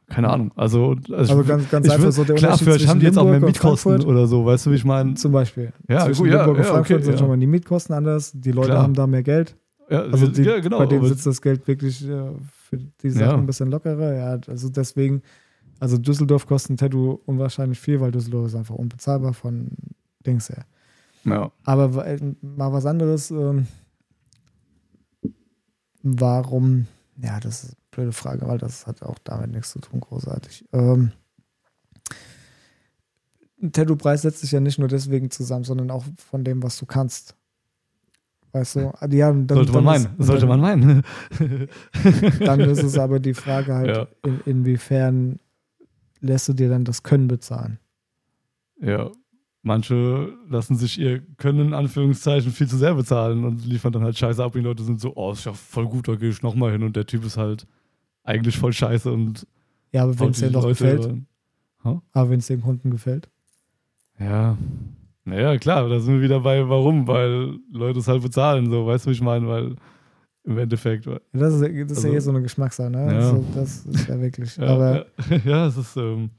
[0.09, 0.53] Keine Ahnung.
[0.55, 3.25] Also, also Aber ich, ganz, ganz einfach so der klar, vielleicht haben die jetzt auch
[3.25, 5.15] mehr Mietkosten oder so, weißt du, wie ich meine?
[5.15, 5.73] Zum Beispiel.
[5.89, 7.19] Ja, Zwischen gut, ja, Limburg und ja, Frankfurt okay, sind ja.
[7.19, 8.33] schon mal die Mietkosten anders.
[8.35, 8.83] Die Leute Klar.
[8.83, 9.57] haben da mehr Geld.
[9.89, 10.79] Ja, Also die, ja, genau.
[10.79, 12.33] bei denen sitzt das Geld wirklich äh,
[12.69, 14.15] für die Sachen ein bisschen lockerer.
[14.15, 15.23] Ja, also deswegen,
[15.81, 19.69] also Düsseldorf kostet ein Tattoo unwahrscheinlich viel, weil Düsseldorf ist einfach unbezahlbar von
[20.27, 20.65] Dings her.
[21.25, 21.51] ja.
[21.65, 23.31] Aber äh, mal was anderes.
[23.31, 23.67] Ähm,
[26.03, 26.87] warum?
[27.23, 30.65] Ja, das ist blöde Frage, weil das hat auch damit nichts zu tun, großartig.
[30.73, 31.13] Ähm,
[33.63, 36.87] ein Tattoo-Preis setzt sich ja nicht nur deswegen zusammen, sondern auch von dem, was du
[36.87, 37.35] kannst.
[38.53, 38.93] Weißt du?
[39.11, 40.19] Ja, dann, Sollte man dann meinen.
[40.19, 41.03] ist- Sollte man meinen.
[42.41, 44.07] Dann ist es aber die Frage halt, Ja.
[44.23, 45.41] in, inwiefern
[46.21, 47.79] lässt du dir dann das Können bezahlen?
[48.81, 49.11] Ja,
[49.63, 54.17] manche lassen sich ihr Können in Anführungszeichen viel zu sehr bezahlen und liefern dann halt
[54.17, 54.55] Scheiße ab.
[54.55, 56.85] Und die Leute sind so, oh, ist ja voll gut, da gehe ich nochmal hin.
[56.85, 57.67] Und der Typ ist halt
[58.25, 59.47] eigentlich voll scheiße und
[59.93, 61.27] Ja, aber wenn es dir die doch gefällt, rein.
[62.13, 63.29] aber wenn es dem Kunden gefällt.
[64.19, 64.57] Ja,
[65.25, 67.07] naja, klar, da sind wir wieder bei, warum?
[67.07, 69.47] Weil Leute es halt bezahlen, so, weißt du, wie ich meine?
[69.49, 69.77] Weil
[70.45, 71.07] im Endeffekt.
[71.07, 72.99] Ja, Das ist, das ist Also- ja eh so eine Geschmackssache, ne?
[73.07, 73.19] Ja.
[73.31, 74.61] Also, das ist ja wirklich.
[74.61, 76.31] aber ja, ja, es ist, ähm,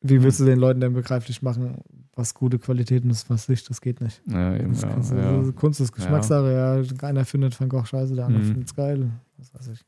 [0.00, 1.76] wie willst du den Leuten denn begreiflich machen,
[2.14, 3.68] was gute Qualitäten ist, was nicht?
[3.70, 4.20] Das geht nicht.
[4.28, 5.36] ja, eben, Das ja, du- ja.
[5.38, 7.08] also Kunst ist Geschmackssache, ja.
[7.08, 8.46] Einer findet Van Gogh scheiße, der andere Mhm.
[8.48, 9.08] findet es geil.
[9.38, 9.80] Was weiß ich.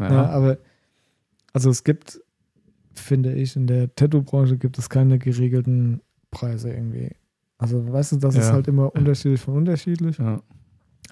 [0.00, 0.12] Ja.
[0.12, 0.58] Ja, aber
[1.52, 2.20] also es gibt,
[2.94, 7.10] finde ich, in der Tattoo-Branche gibt es keine geregelten Preise irgendwie.
[7.58, 8.52] Also weißt du, das ist Ja.
[8.54, 10.18] halt immer unterschiedlich von unterschiedlich.
[10.18, 10.40] ja.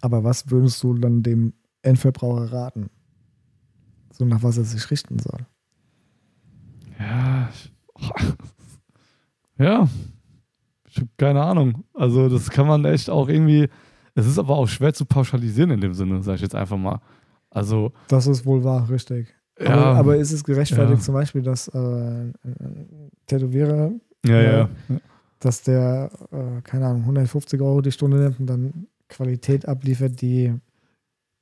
[0.01, 2.88] Aber was würdest du dann dem Endverbraucher raten?
[4.12, 5.40] So nach was er sich richten soll.
[6.98, 7.51] Ja,
[9.59, 9.88] ja,
[10.88, 11.85] ich habe keine Ahnung.
[11.94, 13.68] Also das kann man echt auch irgendwie,
[14.14, 17.01] es ist aber auch schwer zu pauschalisieren in dem Sinne, sage ich jetzt einfach mal.
[17.50, 19.34] Also, Das ist wohl wahr, richtig.
[19.61, 21.04] ja, Aber, aber ist es gerechtfertigt Ja.
[21.04, 22.32] zum Beispiel, dass äh,
[23.26, 23.92] Tätowierer,
[24.26, 24.68] ja, ja, ja.
[25.40, 30.54] dass der, äh, keine Ahnung, 150 Euro die Stunde nimmt und dann Qualität abliefert, die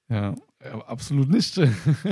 [0.08, 1.60] Ja, ja, absolut nicht.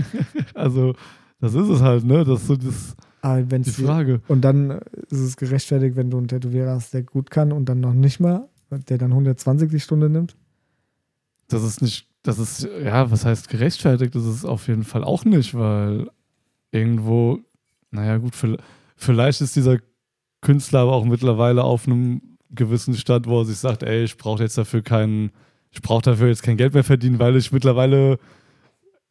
[0.54, 0.94] also,
[1.40, 2.24] das ist es halt, ne?
[2.24, 4.20] Das ist so das, ah, die Frage.
[4.28, 4.80] Und dann
[5.10, 8.18] ist es gerechtfertigt, wenn du einen Tätowierer hast, der gut kann und dann noch nicht
[8.20, 8.48] mal,
[8.88, 10.36] der dann 120 die Stunde nimmt.
[11.48, 14.14] Das ist nicht, das ist, ja, was heißt gerechtfertigt?
[14.14, 16.10] Das ist auf jeden Fall auch nicht, weil
[16.72, 17.38] irgendwo,
[17.92, 18.58] naja, gut, vi-
[18.96, 19.78] vielleicht ist dieser
[20.40, 24.42] Künstler aber auch mittlerweile auf einem gewissen Stand, wo er sich sagt, ey, ich brauche
[24.42, 25.30] jetzt dafür keinen,
[25.70, 28.18] ich brauche dafür jetzt kein Geld mehr verdienen, weil ich mittlerweile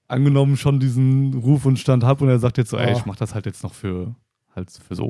[0.08, 2.98] angenommen schon diesen Ruf und Stand habe und er sagt jetzt so, ey, Ja.
[2.98, 4.16] ich mache das halt jetzt noch für
[4.56, 5.06] halt für so.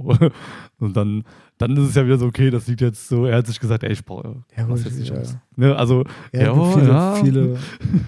[0.80, 1.24] Und dann,
[1.58, 3.84] dann ist es ja wieder so, okay, das liegt jetzt so, er hat sich gesagt,
[3.84, 5.20] ey, ich brauche Ja, was jetzt nicht ja.
[5.20, 5.38] aus.
[5.56, 7.16] Ne, also Ja, Ja, viele, ja.
[7.16, 7.58] viele,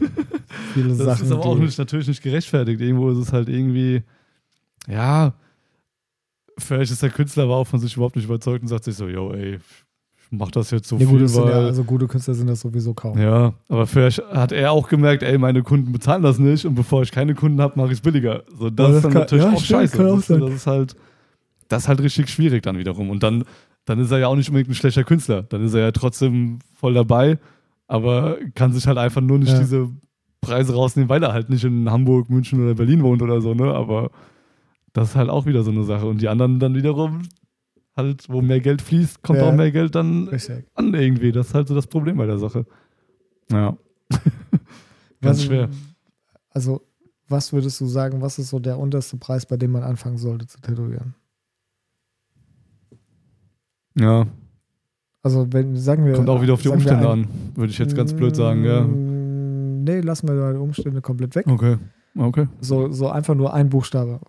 [0.74, 1.26] viele Das Sachen.
[1.26, 2.80] ist aber auch nicht, natürlich nicht gerechtfertigt.
[2.82, 4.04] Irgendwo ist es halt irgendwie,
[4.88, 5.34] ja,
[6.58, 9.08] vielleicht ist der Künstler aber auch von sich überhaupt nicht überzeugt und sagt sich so,
[9.08, 12.08] yo, ey, ich mach das jetzt so gut, viel, das sind ja, weil, also gute
[12.08, 13.17] Künstler sind das sowieso kaum.
[13.19, 17.04] ja, aber vielleicht hat er auch gemerkt, ey, meine Kunden bezahlen das nicht und bevor
[17.04, 18.43] ich keine Kunden habe, mache ich es billiger.
[18.58, 19.98] So, das, Ja, das ist dann kann- natürlich ja, auch stimmt, scheiße.
[20.08, 20.95] auch Das, ist- das ist halt,
[21.67, 23.10] das ist halt richtig schwierig dann wiederum.
[23.10, 23.43] Und dann
[23.86, 25.43] dann ist er ja auch nicht unbedingt ein schlechter Künstler.
[25.43, 27.38] Dann ist er ja trotzdem voll dabei,
[27.88, 29.60] aber kann sich halt einfach nur nicht Ja.
[29.60, 29.89] diese
[30.41, 33.73] Preise rausnehmen, weil er halt nicht in Hamburg, München oder Berlin wohnt oder so, ne?
[33.73, 34.10] Aber
[34.93, 36.08] das ist halt auch wieder so eine Sache.
[36.08, 37.21] Und die anderen dann wiederum,
[37.95, 39.49] halt, wo mehr Geld fließt, kommt Ja.
[39.49, 40.65] auch mehr Geld dann Richtig.
[40.73, 41.32] an irgendwie.
[41.32, 42.65] Das ist halt so das Problem bei der Sache.
[43.51, 43.78] Ja.
[45.21, 45.69] Ganz Was- schwer.
[46.49, 46.82] Also,
[47.28, 50.47] was würdest du sagen, was ist so der unterste Preis, bei dem man anfangen sollte
[50.47, 51.15] zu tätowieren?
[53.98, 54.26] Ja.
[55.24, 56.14] Also, wenn, sagen wir.
[56.14, 58.82] Kommt auch wieder auf die Umstände ein- an, würde ich jetzt ganz blöd sagen, ja.
[58.82, 61.46] Mm, Nee, lassen wir die Umstände komplett weg.
[61.48, 61.78] Okay.
[62.18, 62.48] Okay.
[62.60, 64.20] So, so einfach nur ein Buchstabe.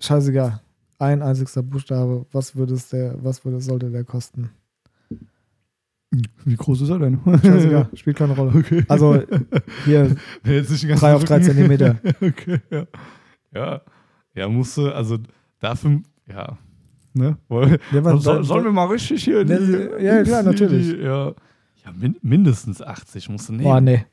[0.00, 0.60] Scheißegal.
[0.98, 2.26] Ein einzigster Buchstabe.
[2.32, 4.50] Was würde es der, was würde, sollte der kosten?
[6.44, 7.20] Wie groß ist er denn?
[7.24, 7.88] Scheißegal.
[7.94, 8.52] Spielt keine Rolle.
[8.56, 8.84] Okay.
[8.88, 9.22] Also,
[9.84, 11.44] hier, Jetzt nicht den ganzen drei auf drei Rücken.
[11.54, 11.96] Zentimeter.
[12.20, 12.86] okay, ja.
[13.54, 13.80] Ja,
[14.34, 15.18] ja musste, also
[15.60, 16.58] dafür, ja,
[17.16, 17.36] ne?
[17.48, 20.86] Woll- Ja, was- soll, sollen wir mal richtig hier die, Ne, ja, klar, die- natürlich.
[20.88, 21.26] Die, ja,
[21.84, 23.64] ja min mindestens 80 musst du nehmen.
[23.64, 24.04] Boah, nee.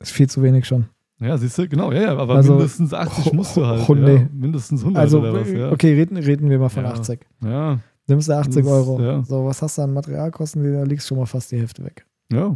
[0.00, 0.86] Ist viel zu wenig schon.
[1.20, 3.88] Ja, siehst du, genau, ja, ja, aber Also, mindestens 80 musst du halt.
[3.88, 4.14] oh, nee.
[4.16, 5.70] ja, mindestens 100 Also, was, ja.
[5.70, 6.90] okay, reden, reden wir mal von Ja.
[6.90, 7.20] 80.
[7.42, 9.00] Ja, Nimmst du 80 Das Euro.
[9.00, 9.22] ja.
[9.24, 10.62] So, was hast du an Materialkosten?
[10.74, 12.04] Da liegst schon mal fast die Hälfte weg.
[12.32, 12.54] ja,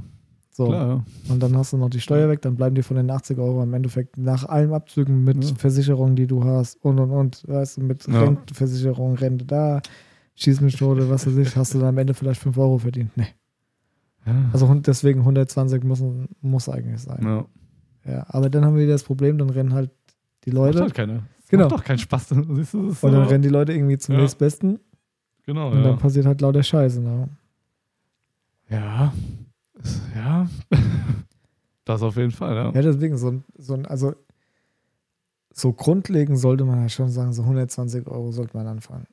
[0.59, 0.67] So.
[0.67, 1.05] klar.
[1.29, 3.63] Und dann hast du noch die Steuer weg, dann bleiben dir von den 80 Euro
[3.63, 5.55] im Endeffekt nach allen Abzügen mit Ja.
[5.55, 8.21] Versicherungen, die du hast und und und, weißt du, mit Ja.
[8.23, 9.81] Rentenversicherung, Rente da,
[10.35, 12.79] Schieß mich tot oder was weiß ich, hast du dann am Ende vielleicht 5 Euro
[12.79, 13.11] verdient.
[13.17, 13.27] Nee.
[14.27, 14.51] ja.
[14.53, 16.03] Also deswegen 120 muss,
[16.43, 17.23] muss eigentlich sein.
[17.23, 17.45] ja.
[18.07, 19.91] Ja, aber dann haben wir wieder das Problem, dann rennen halt
[20.45, 21.23] die Macht Leute halt keiner.
[21.41, 21.65] Das Genau.
[21.65, 22.29] Macht doch keinen Spaß.
[22.29, 24.21] Siehst du, das und dann rennen die Leute irgendwie zum Ja.
[24.23, 24.79] nächstbesten
[25.47, 27.01] Genau, und dann passiert halt lauter Scheiße.
[27.01, 27.29] Ne?
[28.71, 29.13] Ja,
[30.15, 30.49] ja.
[31.85, 32.67] das auf jeden Fall, ja.
[32.73, 34.15] Ja, deswegen, so, ein- so ein, also
[35.53, 39.07] so grundlegend sollte man ja schon sagen, so 120 Euro sollte man anfangen.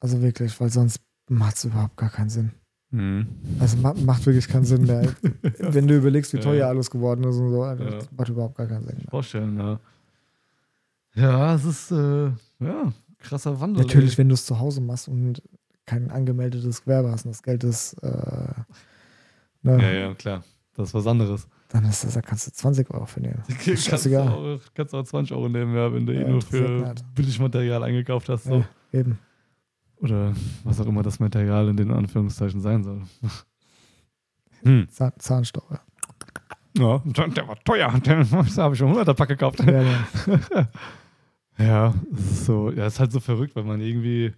[0.00, 2.52] Also wirklich, weil sonst macht es überhaupt gar keinen Sinn.
[2.90, 3.26] Mhm.
[3.58, 5.12] Also ma macht wirklich keinen Sinn mehr.
[5.58, 6.42] Wenn du überlegst, wie Ja.
[6.42, 7.90] teuer alles geworden ist und so, also Ja.
[7.90, 9.10] das macht überhaupt gar keinen Sinn mehr.
[9.10, 9.80] Vorstellen, ja.
[11.14, 12.26] Ja, es ist, äh,
[12.60, 13.82] ja, krasser Wandel.
[13.84, 14.18] Natürlich, ey.
[14.18, 15.42] wenn du es zu Hause machst und
[15.84, 18.52] kein angemeldetes Gewerbe hast und das Geld ist, äh,
[19.62, 20.42] ne, Ja, ja, klar.
[20.74, 21.48] Das ist was anderes.
[21.68, 23.42] dann ist das, da kannst du 20 Euro für nehmen.
[23.48, 24.28] kannst, du Scheißegal.
[24.28, 27.14] auch, kannst auch 20 Euro nehmen, ja, wenn du Ja, eh nur für nicht.
[27.14, 28.44] Billigmaterial eingekauft hast.
[28.44, 28.64] So.
[28.92, 29.18] Ja, eben.
[29.96, 30.32] Oder
[30.64, 33.02] was auch immer das Material in den Anführungszeichen sein soll.
[34.62, 34.88] Hm.
[34.90, 35.80] Zahn Zahnstocher.
[36.76, 37.92] Ja, der war teuer.
[38.04, 39.60] Den habe ich schon 100er Pack gekauft.
[39.60, 40.68] Ja, ja.
[41.58, 44.32] Ja, so, ja, ist halt so verrückt, weil man irgendwie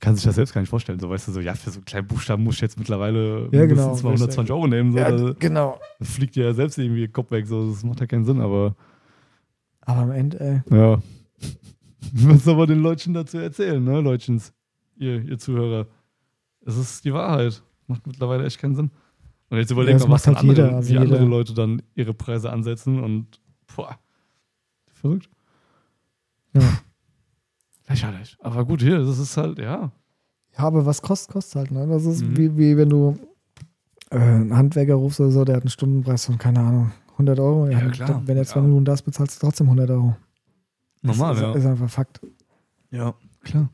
[0.00, 0.98] kann sich das selbst gar nicht vorstellen.
[1.00, 3.66] So, weißt du, so, ja, für so einen kleinen Buchstaben muss ich jetzt mittlerweile Ja,
[3.66, 4.92] genau, mindestens mal 120 Euro nehmen.
[4.92, 5.78] So, ja, da- genau.
[5.98, 7.46] das fliegt dir ja selbst irgendwie den Kopf weg.
[7.46, 8.74] So, das macht ja keinen Sinn, aber
[9.82, 11.02] Aber am Ende, ey, ja.
[12.14, 14.52] Was aber den Leutchen dazu erzählen, ne, Leutchens,
[14.96, 15.86] ihr, ihr Zuhörer.
[16.64, 17.62] Es ist die Wahrheit.
[17.86, 18.90] Macht mittlerweile echt keinen Sinn.
[19.50, 21.28] Und jetzt überlegt das man, was halt andere, jeder, also wie andere jeder.
[21.28, 23.40] Leute dann ihre Preise ansetzen und
[23.76, 23.98] boah,
[24.92, 25.28] verrückt.
[26.54, 26.62] Ja.
[27.88, 28.36] Lächerlich.
[28.40, 29.90] Aber gut, hier, das ist halt, ja.
[30.56, 31.86] Ja, aber was kostet, kostet halt, ne?
[31.86, 32.36] Das ist Mhm.
[32.36, 33.18] wie, wie wenn du
[34.10, 37.68] äh, einen Handwerker rufst oder so, der hat einen Stundenpreis von, keine Ahnung, 100 Euro.
[37.68, 38.08] Ja, klar.
[38.08, 38.66] dann- Wenn er zwei Ja.
[38.66, 40.16] Minuten das bezahlst du trotzdem 100 Euro.
[41.02, 41.54] Normal, das ist, ja.
[41.54, 42.20] ist einfach Fakt.
[42.90, 43.68] Ja, klar.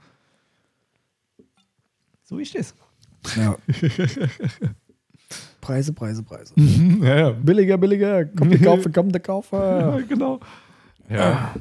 [2.22, 2.74] So ist es.
[3.36, 3.56] Ja.
[5.60, 6.54] Preise, Preise, Preise.
[6.56, 7.30] ja, ja.
[7.32, 9.80] Billiger, billiger, komm der Kaufer, komm der Kaufer.
[9.98, 10.40] ja, genau.
[11.10, 11.54] Ja.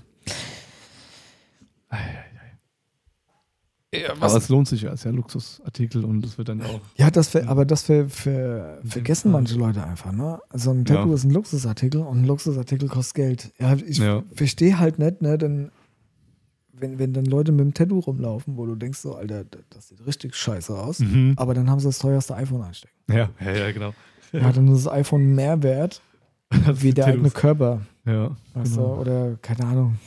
[3.94, 6.62] Ja, Aber es lohnt sich ja, es ist ja ein Luxusartikel und es wird dann
[6.62, 6.82] auch.
[6.98, 10.40] Ja, das ver- aber das ver ver In dem vergessen manche Leute einfach, ne?
[10.50, 11.16] Also ein Tattoo Ja.
[11.16, 13.52] ist ein Luxusartikel und ein Luxusartikel kostet Geld.
[13.60, 14.24] Ja, ich Ja.
[14.34, 15.38] verstehe halt nicht, ne?
[15.38, 15.72] Denn
[16.74, 20.06] wenn, wenn dann Leute mit dem Tattoo rumlaufen, wo du denkst so, Alter, das sieht
[20.06, 21.34] richtig scheiße aus, Mhm.
[21.38, 22.94] aber dann haben sie das teuerste iPhone einstecken.
[23.10, 23.94] Ja, ja, ja, genau.
[24.34, 26.02] Ja, dann ist das iPhone mehr wert
[26.74, 27.32] wie der eigene.
[27.32, 27.82] Körper.
[28.06, 28.96] Ja, Weißt genau.
[28.96, 29.02] du?
[29.02, 29.98] Oder keine Ahnung.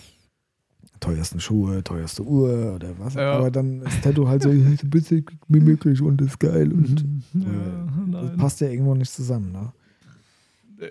[1.01, 3.15] Teuersten Schuhe, teuerste Uhr oder was.
[3.15, 3.33] Ja.
[3.33, 7.43] Aber dann ist Tattoo halt so, billig wie möglich und ist geil und Mhm.
[7.43, 9.51] äh, Ja, das passt ja irgendwo nicht zusammen.
[9.53, 9.73] Ne?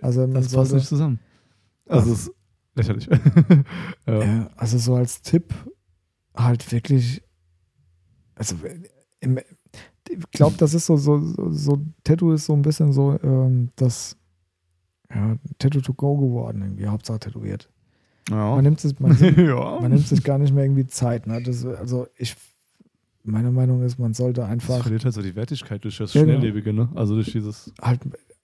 [0.01, 1.19] Also das passt sollte, nicht zusammen.
[1.87, 2.31] Also, ist
[2.75, 3.07] lächerlich.
[4.07, 5.53] ja, also so als Tipp
[6.35, 7.21] halt wirklich,
[8.35, 8.55] also
[9.19, 9.39] im,
[10.09, 13.69] ich glaube, das ist so, so, so, so, Tattoo ist so ein bisschen so ähm,
[13.75, 14.15] das
[15.13, 17.69] ja, Tattoo to go geworden, irgendwie, Hauptsache tätowiert.
[18.29, 18.55] Ja.
[18.55, 19.79] Man nimmt sich, man, ja.
[19.81, 21.27] man nimmt sich gar nicht mehr irgendwie Zeit.
[21.27, 21.41] Ne?
[21.41, 22.35] Das, also ich,
[23.23, 26.21] meine Meinung ist, man sollte Das einfach verliert halt so die Wertigkeit durch das Ja,
[26.23, 26.33] genau.
[26.39, 26.89] Schnelllebige, ne?
[26.95, 27.71] Also durch dieses.
[27.81, 27.99] halt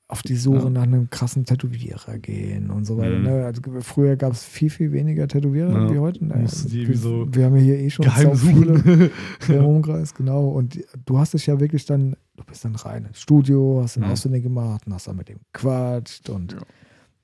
[0.08, 0.70] auf die Suche Ja.
[0.70, 3.18] nach einem krassen Tätowierer gehen und so weiter.
[3.18, 3.24] Mhm.
[3.24, 3.46] Ne?
[3.46, 5.94] Also, früher gab es viel, viel weniger Tätowierer Ja.
[5.94, 6.24] wie heute.
[6.24, 6.46] Ne?
[6.68, 9.10] Die wir, so wir haben ja hier eh schon sau viele
[9.48, 10.50] im Umkreis, genau.
[10.50, 14.04] Und du hast dich ja wirklich dann, du bist dann rein ins Studio, hast den
[14.04, 14.12] Mhm.
[14.12, 16.56] auswendig gemacht und hast dann mit dem gequatscht und.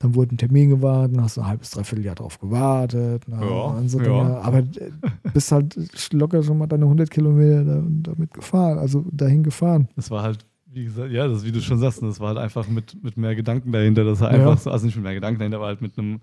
[0.02, 3.26] Dann wurde ein Termin gewartet, dann hast du ein halbes, dreiviertel Jahr drauf gewartet.
[3.28, 3.38] Ne?
[3.40, 4.40] Ja, so ja.
[4.40, 4.64] Aber äh,
[5.32, 5.76] bist halt
[6.12, 9.88] locker schon mal deine 100 Kilometer da, damit gefahren, also dahin gefahren.
[9.94, 12.68] Das war halt, wie gesagt, ja, das, wie du schon sagst, das war halt einfach
[12.68, 14.40] mit, mit mehr Gedanken dahinter, dass er Ja.
[14.40, 16.20] einfach so, also nicht mit mehr Gedanken dahinter, aber halt mit einem,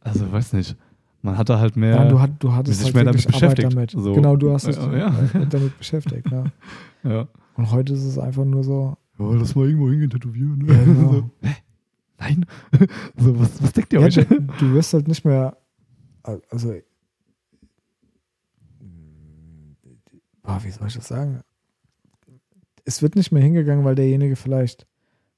[0.00, 0.76] also weiß nicht,
[1.22, 1.96] man hatte halt mehr.
[1.96, 3.90] Ja, du, hat, du hattest sich halt mehr damit beschäftigt, damit.
[3.92, 4.12] so.
[4.12, 5.12] Genau, du hast dich Ja, ja.
[5.32, 6.30] halt damit beschäftigt.
[6.30, 6.52] Ne?
[7.04, 7.26] ja.
[7.56, 10.58] Und heute ist es einfach nur so, ja, lass mal irgendwo hingehen tätowieren.
[10.58, 10.74] Ne?
[10.74, 11.12] Ja, genau.
[11.12, 11.30] so?
[12.18, 12.46] Nein.
[13.16, 14.14] so, was, was denkt ihr ja, euch?
[14.14, 15.56] du, du wirst halt nicht mehr,
[16.22, 16.74] also,
[20.42, 21.40] boah, wie soll ich das sagen?
[22.84, 24.86] Es wird nicht mehr hingegangen, weil derjenige vielleicht,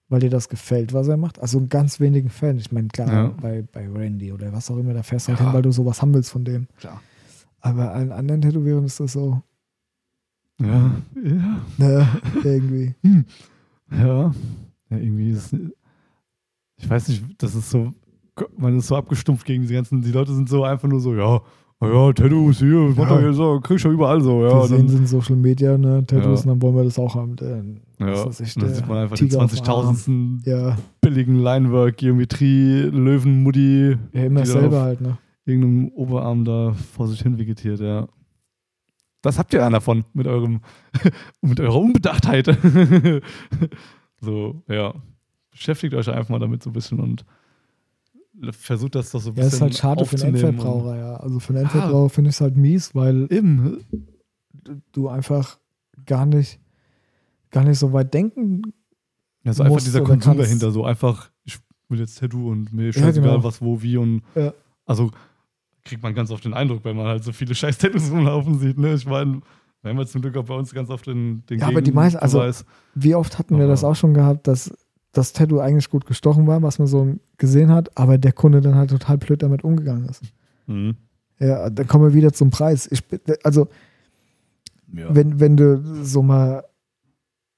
[0.09, 1.39] weil dir das gefällt, was er macht.
[1.39, 2.59] Also in ganz wenigen Fällen.
[2.59, 3.29] Ich meine, klar, Ja.
[3.29, 5.47] bei, bei Randy oder was auch immer, da fährst du halt Ja.
[5.47, 6.69] hin, weil du sowas haben willst von dem.
[6.79, 7.03] Klar.
[7.61, 9.43] Aber bei allen anderen Tätowierern ist das so,
[10.61, 11.63] Ja, ja.
[11.79, 12.09] ne,
[12.45, 12.95] irgendwie.
[13.91, 14.35] Ja.
[14.91, 15.61] Ja, irgendwie ist es.
[16.79, 17.93] Ich weiß nicht, das ist so.
[18.57, 20.01] Man ist so abgestumpft gegen diese ganzen.
[20.01, 21.41] Die Leute sind so einfach nur so, ja,
[21.81, 23.33] na ja, Tattoos hier, Ja.
[23.33, 24.51] so, krieg ich ja überall so, ja.
[24.51, 26.53] Und sehen sie in Social Media, ne, Tattoos, Ja.
[26.53, 27.37] und dann wollen wir das auch haben.
[27.37, 30.47] Dann, ja, ich, und dann sieht man einfach Tiger dem 20.000.
[30.47, 35.19] Ja, billigen Linework, Geometrie, Löwenmuddy, ja immer Die selber halt, ne?
[35.45, 38.07] irgendeinem Oberarm da vor sich hin vegetiert, ja.
[39.23, 40.61] Das habt ihr dann davon mit eurem,
[41.43, 42.47] mit eurer Unbedachtheit.
[44.21, 44.95] so, ja.
[45.51, 47.25] Beschäftigt euch einfach mal damit so ein bisschen und
[48.53, 51.17] versucht das doch so ein Ja, bisschen das ist halt schade für den Endverbraucher, ja.
[51.17, 53.85] Also für den Endverbraucher finde ich es halt mies, weil Eben.
[54.93, 55.59] du einfach
[56.07, 56.61] gar nicht,
[57.51, 58.63] gar nicht so weit denken.
[59.45, 60.41] Also einfach Musst dieser Konsum kannst.
[60.41, 61.59] dahinter, so einfach, ich
[61.89, 63.45] will jetzt Tattoo und mir ist Ja, scheißegal, genau.
[63.45, 64.53] was, wo, wie und Ja.
[64.85, 65.11] also
[65.85, 68.79] kriegt man ganz oft den Eindruck, wenn man halt so viele scheiß Tattoos rumlaufen sieht,
[68.79, 68.95] ne?
[68.95, 69.41] Ich meine,
[69.83, 71.93] wir haben ja zum Glück auch bei uns ganz oft den, den Ja, aber die
[71.93, 72.65] meisten- also-.
[72.95, 74.73] Wie oft hatten wir das auch schon gehabt, dass
[75.13, 78.75] das Tattoo eigentlich gut gestochen war, was man so gesehen hat, aber der Kunde dann
[78.75, 80.23] halt total blöd damit umgegangen ist.
[80.67, 80.97] Mhm.
[81.39, 82.89] Ja, dann kommen wir wieder zum Preis.
[82.91, 83.03] Ich,
[83.45, 83.69] also,
[84.93, 85.15] Ja.
[85.15, 86.65] wenn, wenn du so mal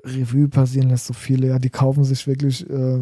[0.05, 3.01] Revue passieren lässt, so viele, ja, die kaufen sich wirklich äh,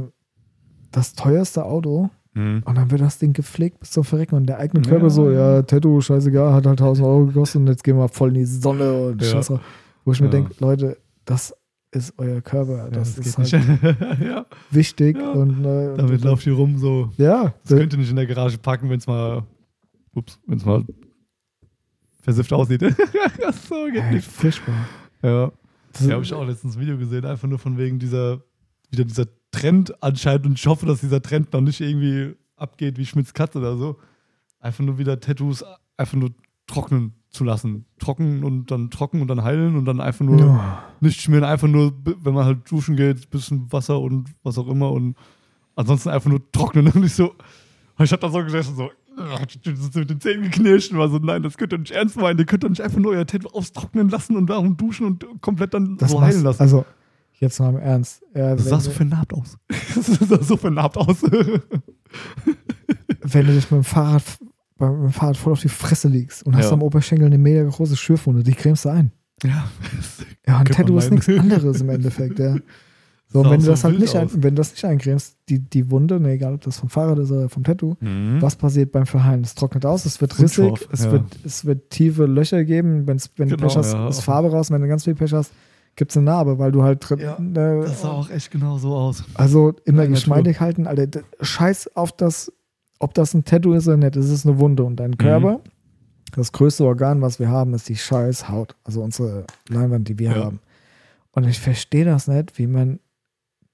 [0.90, 2.62] das teuerste Auto Mhm.
[2.66, 4.90] und dann wird das Ding gepflegt bis zum Verrecken und der eigene Ja.
[4.90, 8.28] Körper so, ja, Tattoo, scheißegal, hat halt 1000 Euro gekostet und jetzt gehen wir voll
[8.28, 9.28] in die Sonne und Ja.
[9.28, 9.60] Scheiß drauf.
[10.04, 10.32] Wo ich mir Ja.
[10.32, 11.54] denke, Leute, das
[11.90, 15.30] ist euer Körper, Ja, das, das, ist halt ja, wichtig Ja.
[15.32, 17.10] und äh, damit lauft ihr rum so.
[17.16, 19.44] ja, Das könnt ihr nicht in der Garage packen, wenn es mal,
[20.14, 20.84] ups, wenn es mal
[22.22, 22.82] versifft aussieht.
[22.82, 24.26] ja, so geht ey, nicht.
[24.30, 24.74] furchtbar.
[25.22, 25.50] Ja.
[25.92, 28.42] Das, Ja, habe ich auch letztens ein Video gesehen, einfach nur von wegen dieser,
[28.90, 33.06] wieder dieser Trend anscheinend und ich hoffe, dass dieser Trend noch nicht irgendwie abgeht wie
[33.06, 33.96] Schmitz Katze oder so.
[34.60, 35.64] Einfach nur wieder Tattoos
[35.96, 36.30] einfach nur
[36.66, 37.86] trocknen zu lassen.
[37.98, 40.82] Trocken und dann trocken und dann heilen und dann einfach nur Ja.
[41.00, 44.90] nicht schmieren, einfach nur, wenn man halt duschen geht, bisschen Wasser und was auch immer
[44.92, 45.16] und
[45.76, 47.32] ansonsten einfach nur trocknen und nicht so.
[48.00, 48.90] Ich hab da so gesessen, so,
[49.94, 52.46] mit den Zähnen geknirscht und war so, nein, das könnt ihr nicht ernst meinen, ihr
[52.46, 55.96] könnt doch nicht einfach nur euer Tattoo austrocknen lassen und darum duschen und komplett dann
[55.96, 56.62] Das so heilen lassen.
[56.62, 56.84] Also,
[57.40, 58.22] jetzt mal im Ernst.
[58.34, 59.56] Ja, das sah so vernarbt aus.
[59.94, 61.22] das sah so vernarbt aus.
[63.22, 64.22] wenn du dich mit dem Fahrrad,
[64.78, 66.72] beim, Fahrrad voll auf die Fresse legst und hast Ja.
[66.72, 69.12] am Oberschenkel eine mega große Schürfwunde, die cremst du ein.
[69.44, 69.68] ja.
[70.46, 72.56] Ja, ein Tattoo ist nichts anderes im Endeffekt, ja.
[73.30, 75.90] So, und wenn du das halt nicht, ein, wenn du das nicht eincremst, die, die
[75.90, 78.40] Wunde, ne, egal ob das vom Fahrrad ist oder vom Tattoo, Mhm.
[78.40, 79.42] was passiert beim Verheilen?
[79.42, 81.12] Es trocknet aus, es wird Unscharf, rissig, es, ja.
[81.12, 83.06] wird, es wird tiefe Löcher geben.
[83.06, 84.08] Wenn's, wenn du Genau, Pech hast, ja.
[84.08, 84.70] ist Farbe raus.
[84.70, 85.52] Wenn du ganz viel Pech hast,
[85.94, 87.18] gibt es eine Narbe, weil du halt drin.
[87.18, 89.22] Ja, ne, Das sah auch echt genau so aus.
[89.34, 91.20] also immer geschmeidig halten, Alter.
[91.42, 92.50] Scheiß auf das,
[92.98, 94.16] ob das ein Tattoo ist oder nicht.
[94.16, 94.96] Es ist eine Wunde und Mhm.
[94.96, 95.60] dein Körper,
[96.34, 98.74] das größte Organ, was wir haben, ist die scheiß Haut.
[98.84, 100.44] Also unsere Leinwand, die wir Ja.
[100.44, 100.60] haben.
[101.32, 102.98] Und ich verstehe das nicht, wie man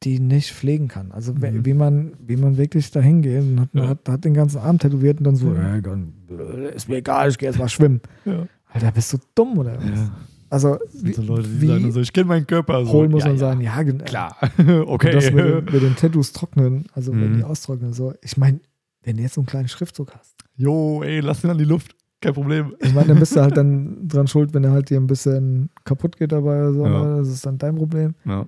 [0.03, 1.13] die nicht pflegen kann.
[1.13, 1.65] Also Mhm.
[1.65, 3.89] wie man, wie man wirklich dahin geht und hat, Ja.
[3.89, 5.75] hat, hat den ganzen Arm tätowiert und dann so, Ja.
[5.77, 8.03] "Ey, dann, äh, ist mir egal, ich gehe jetzt mal schwimmen.
[8.27, 8.47] Ja.
[8.71, 10.11] Alter, bist du dumm oder was?
[10.51, 12.85] Also wie, so Leute, die wie sagen so, ich kenne meinen Körper.
[12.85, 14.37] So, hohl muss ja, man ja, sein, ja, Klar.
[14.59, 15.11] Und okay.
[15.13, 17.37] das mit den, mit den Tattoos trocknen, also wenn Mhm.
[17.39, 18.13] die austrocknen, so.
[18.21, 18.61] Ich meine,
[19.05, 21.97] wenn du jetzt so einen kleinen Schriftzug hast, Jo, ey, lass ihn an die Luft.
[22.21, 22.75] Kein Problem.
[22.81, 25.69] ich meine, dann bist du halt dann dran schuld, wenn er halt dir ein bisschen
[25.85, 26.87] kaputt geht dabei oder so.
[26.87, 27.05] Ja.
[27.05, 27.17] ne?
[27.19, 28.15] Das ist dann dein Problem.
[28.25, 28.47] Ja.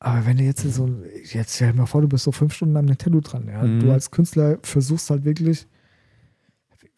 [0.00, 0.88] Aber wenn du jetzt so,
[1.32, 3.48] jetzt stell dir mal vor, du bist so fünf Stunden dem Tattoo dran.
[3.48, 3.62] Ja?
[3.62, 3.80] Mhm.
[3.80, 5.66] Du als Künstler versuchst halt wirklich,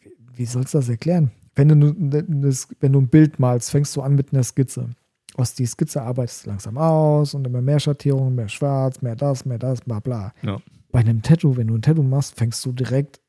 [0.01, 1.31] wie, wie sollst du das erklären?
[1.55, 4.89] Wenn du, das, wenn du ein Bild malst, fängst du an mit einer Skizze.
[5.35, 9.45] aus die Skizze arbeitest du langsam aus und immer mehr Schattierungen, mehr Schwarz, mehr das,
[9.45, 10.33] mehr das, bla bla.
[10.43, 10.59] Ja.
[10.91, 13.19] Bei einem Tattoo, wenn du ein Tattoo machst, fängst du direkt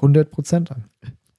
[0.00, 0.84] 100% an.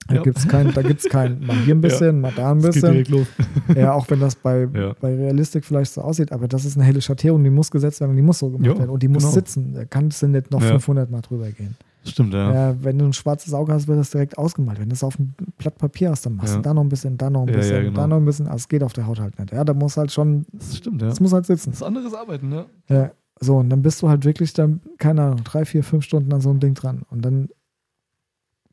[0.08, 0.22] Da Ja.
[0.22, 1.36] gibt es kein, da gibt's mal
[1.66, 3.04] hier ein bisschen, mal da ein bisschen.
[3.76, 4.94] Ja, auch wenn das bei, Ja.
[5.02, 8.12] bei Realistik vielleicht so aussieht, aber das ist eine helle Schattierung, die muss gesetzt werden
[8.12, 9.34] und die muss so gemacht Ja, werden und die muss genau.
[9.34, 9.74] sitzen.
[9.74, 10.70] Da kannst du nicht noch Ja.
[10.70, 11.76] 500 Mal drüber gehen.
[12.08, 12.54] Stimmt, ja.
[12.54, 12.76] Ja.
[12.84, 14.80] wenn du ein schwarzes Auge hast, wird das direkt ausgemalt.
[14.80, 16.58] Wenn du es auf einem Blatt Papier hast, dann machst Ja.
[16.58, 17.96] du da noch ein bisschen, da noch ein Ja, ja, bisschen, genau.
[18.02, 18.46] da noch ein bisschen.
[18.46, 19.52] Also es geht auf der Haut halt nicht.
[19.52, 21.08] Ja, da muss halt schon, Das stimmt, ja.
[21.08, 21.72] das muss halt sitzen.
[21.72, 22.66] Das ist anderes Arbeiten, ne?
[22.90, 26.32] Ja, so, und dann bist du halt wirklich dann, keine Ahnung, drei, vier, fünf Stunden
[26.34, 27.04] an so einem Ding dran.
[27.10, 27.50] Und dann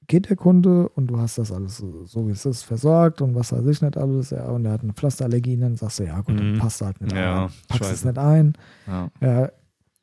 [0.08, 3.34] geht der Kunde und du hast das alles so, so wie es ist, versorgt und
[3.34, 6.20] was weiß ich nicht alles, ja, und er hat eine Pflasterallergie, dann sagst du, ja
[6.20, 6.58] gut, dann Mhm.
[6.58, 7.50] passt halt nicht Ja, ein.
[7.68, 8.08] Packst es scheiße.
[8.08, 8.52] nicht ein.
[8.86, 9.08] Ja.
[9.20, 9.50] Ja,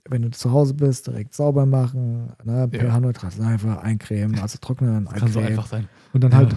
[0.10, 2.80] wenn du zu Hause bist, direkt sauber machen, ne, Ja.
[2.80, 5.48] pH-neutral einfach eincremen, also trocknen, Das kann so eincremen.
[5.60, 5.88] einfach sein.
[6.14, 6.38] Und dann Ja.
[6.38, 6.56] halt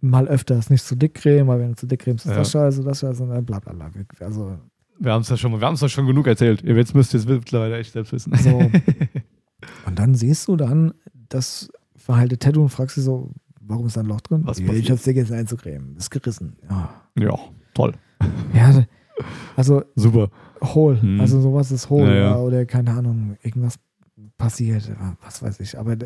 [0.00, 2.38] mal öfters nicht zu dick cremen, weil wenn du zu dick cremst, ist Ja.
[2.38, 3.90] das scheiße, das scheiße, und dann bla bla bla.
[4.20, 4.58] Also
[4.98, 6.62] Wir haben es ja schon wir haben es ja schon genug erzählt.
[6.62, 8.34] Ihr jetzt müsst ihr es mittlerweile echt selbst wissen.
[8.36, 8.58] so.
[9.86, 10.94] und dann siehst du dann
[11.28, 13.30] das verhalte Tattoo und fragst dich so,
[13.60, 14.42] warum ist da ein Loch drin?
[14.44, 15.96] Was ich hab's vergessen einzucremen.
[15.96, 16.56] Ist gerissen.
[16.68, 16.90] Ja.
[17.18, 17.38] ja,
[17.74, 17.92] toll.
[18.54, 18.84] ja
[19.56, 20.30] also Super.
[20.62, 20.98] hohl.
[21.02, 21.20] Mhm.
[21.20, 22.08] Also sowas ist hohl.
[22.08, 22.36] Ja, ja.
[22.36, 23.78] Oder keine Ahnung, irgendwas
[24.36, 24.90] passiert.
[25.22, 25.78] Was weiß ich.
[25.78, 25.96] Aber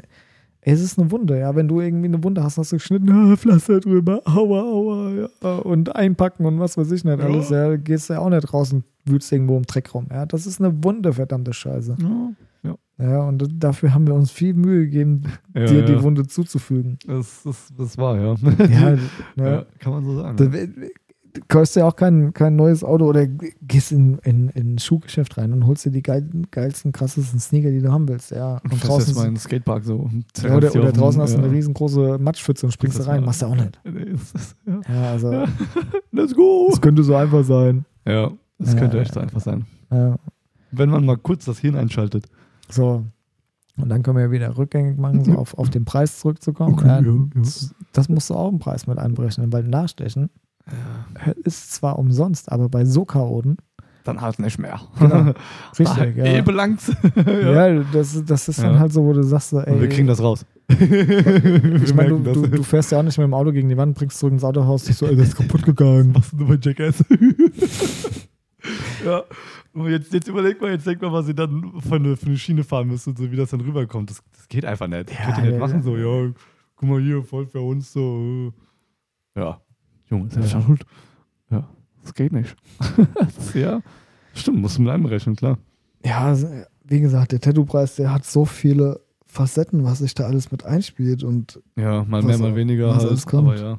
[0.65, 1.55] es ist eine Wunde, ja.
[1.57, 5.11] Wenn du irgendwie eine Wunde hast, hast du geschnitten, ah, Pflaster drüber, aua, aua,
[5.43, 5.57] ja.
[5.59, 7.25] Und einpacken und was weiß ich nicht Ja.
[7.25, 7.51] alles.
[7.51, 10.07] Ja, gehst ja auch nicht raus und wühlst irgendwo im Dreck rum.
[10.11, 11.97] Ja, das ist eine Wunde, verdammte Scheiße.
[12.01, 15.23] Ja, Ja, und dafür haben wir uns viel Mühe gegeben,
[15.55, 15.85] ja, dir ja.
[15.87, 16.99] die Wunde zuzufügen.
[17.07, 18.35] Das, das, das war, ja.
[19.37, 19.67] Ja, ja.
[19.81, 20.37] kann man so sagen.
[20.37, 20.51] Da-
[21.49, 25.53] kaufst ja auch kein, kein neues Auto oder gehst in, in, in ein Schuhgeschäft rein
[25.53, 28.31] und holst dir die geil, geilsten, krassesten Sneaker, die du haben willst.
[28.31, 30.11] Ja, und und draußen, jetzt mal den Skatepark so.
[30.43, 31.45] ja, oder, oder draußen hast du ja.
[31.45, 33.25] eine riesengroße Matschpfütze und springst da rein.
[33.25, 33.81] Machst du auch nicht.
[33.85, 34.81] Ist- ja.
[34.95, 35.45] Ja, also, Ja.
[36.13, 36.69] Let's go!
[36.71, 37.85] das könnte so einfach sein.
[38.07, 39.25] Ja, das Ja, könnte ja, echt so ja.
[39.27, 39.65] einfach sein.
[39.91, 40.17] Ja,
[40.71, 42.27] Wenn man mal kurz das Hirn einschaltet.
[42.69, 43.05] so.
[43.79, 46.75] Und dann können wir wieder rückgängig machen, so auf, auf den Preis zurückzukommen.
[46.75, 47.27] Okay, ja, ja, ja.
[47.37, 50.29] Das, das musst du auch im Preis mit einberechnen, weil Nachstechen
[51.45, 53.57] ist zwar umsonst, aber bei so Chaoten,
[54.05, 54.81] Dann halt nicht mehr.
[54.99, 55.33] Genau.
[55.79, 56.25] richtig, ja.
[56.25, 56.93] Eh belangt's.
[57.27, 58.81] Ja, das, das ist dann Ja.
[58.81, 60.45] halt so, wo du sagst, so, ey, wir kriegen das raus.
[60.69, 63.97] ich meine, du, du, du fährst ja auch nicht mit dem Auto gegen die Wand,
[63.97, 66.13] bringst zurück ins Autohaus, dich so, ey, das ist kaputt gegangen.
[66.13, 67.05] machst du bei Jackass?
[69.05, 69.23] ja.
[69.75, 72.37] Und jetzt, jetzt überleg mal, jetzt denk mal, was ihr dann für eine, für eine
[72.37, 74.11] Schiene fahren müsst und so, wie das dann rüberkommt.
[74.11, 75.11] Das, das geht einfach nicht.
[75.11, 75.83] Ja, könnt ihr nicht ja, machen, ja.
[75.83, 76.33] so, ja,
[76.77, 78.53] guck mal hier, voll für uns, so.
[79.35, 79.61] Ja.
[80.13, 80.49] Junge, ist ja Ja.
[80.49, 80.85] schon schuld.
[81.51, 81.69] Ja,
[82.03, 82.55] das geht nicht.
[83.55, 83.81] ja.
[84.35, 85.59] Stimmt, musst du mit einberechnen, klar.
[86.05, 86.37] Ja,
[86.85, 91.23] wie gesagt, der Tattoo-Preis, der hat so viele Facetten, was sich da alles mit einspielt.
[91.25, 93.07] Und Ja, mal mehr, mal auch- weniger halt.
[93.09, 93.49] alles kommt.
[93.49, 93.79] Aber ja.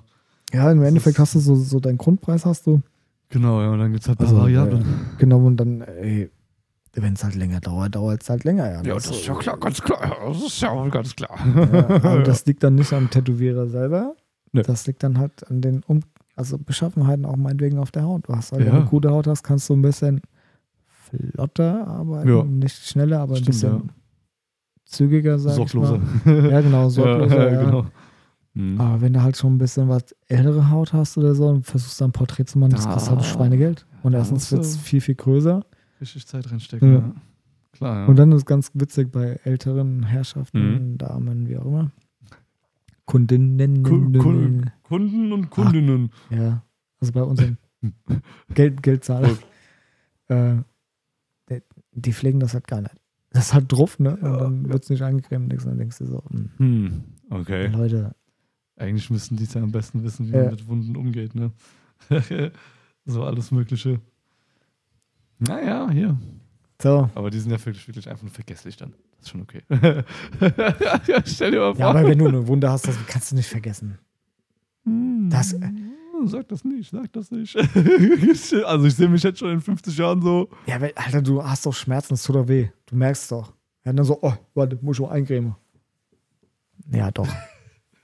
[0.54, 2.82] ja, im Das Endeffekt hast du so, so deinen Grundpreis hast du.
[3.30, 4.86] Genau, ja, und dann gibt es halt Also, Variablen.
[5.18, 6.30] Genau, und dann, ey,
[6.94, 8.70] wenn es halt länger dauert, dauert es halt länger.
[8.72, 10.16] Ja, Ja, das ist ja klar, ganz klar.
[10.28, 11.36] Das ist ja ganz klar.
[11.56, 14.16] Ja, aber das liegt dann nicht am Tätowierer selber.
[14.52, 14.62] Nee.
[14.62, 16.02] Das liegt dann halt an den um
[16.36, 18.28] also Beschaffenheiten auch meinetwegen auf der Haut.
[18.28, 18.74] Du hast halt, Ja.
[18.74, 20.22] wenn du gute Haut hast, kannst du ein bisschen
[20.88, 22.44] flotter arbeiten, Ja.
[22.44, 23.82] nicht schneller, aber ein Stimmt, bisschen ja.
[24.86, 26.00] zügiger, sag Sorgloser.
[26.20, 26.52] ich mal.
[26.52, 27.52] Ja, genau, sorgloser.
[27.52, 27.86] ja, genau.
[28.56, 28.80] Mhm.
[28.80, 32.00] Aber wenn du halt schon ein bisschen was ältere Haut hast oder so und versuchst
[32.02, 33.86] dann ein Porträt zu machen, das Da- kostet halt Schweinegeld.
[34.04, 35.64] Und erstens wird es viel, viel größer.
[36.02, 36.94] Richtig Zeit reinstecken.
[36.94, 37.00] Ja.
[37.00, 37.14] Ja.
[37.72, 38.06] Klar, ja.
[38.06, 40.98] Und dann ist ganz witzig bei älteren Herrschaften, Mhm.
[41.00, 41.92] Damen, wie auch immer.
[43.06, 43.84] Kundinnen.
[43.84, 46.12] Kun- Kun- Kunden und Kundinnen.
[46.30, 46.64] Ja,
[47.00, 47.58] also bei unseren
[48.54, 49.38] Geld, Geldzahler.
[50.30, 50.56] äh,
[51.96, 52.96] die, pflegen das halt gar nicht.
[53.32, 54.16] Das ist halt drauf, ne?
[54.16, 55.02] Und dann wird es nicht
[55.48, 57.68] nix, und dann denkst du so, hm, Hm, okay.
[57.68, 58.16] Leute,
[58.76, 60.44] Eigentlich müssten die es ja am besten wissen, wie Ja.
[60.44, 61.52] man mit Wunden umgeht, ne?
[63.06, 64.00] so alles Mögliche.
[65.40, 66.18] Naja, hier.
[66.84, 67.10] So.
[67.16, 68.94] Aber die sind ja wirklich, einfach nur vergesslich dann.
[69.18, 69.62] Das ist schon okay.
[71.26, 71.80] Stell dir mal vor.
[71.80, 73.98] Ja, aber wenn du eine Wunde hast, das kannst du nicht vergessen.
[74.86, 75.56] Hm, Das-
[76.26, 77.54] Sag das nicht, sag das nicht.
[78.66, 80.48] also ich sehe mich jetzt schon in 50 Jahren so.
[80.68, 82.70] Ja, weil, Alter, du hast doch Schmerzen, es tut doch weh.
[82.86, 83.52] Du merkst doch.
[83.84, 85.56] Ja, dann so, oh, warte, muss ich mal eincremen.
[86.92, 87.28] Ja, doch.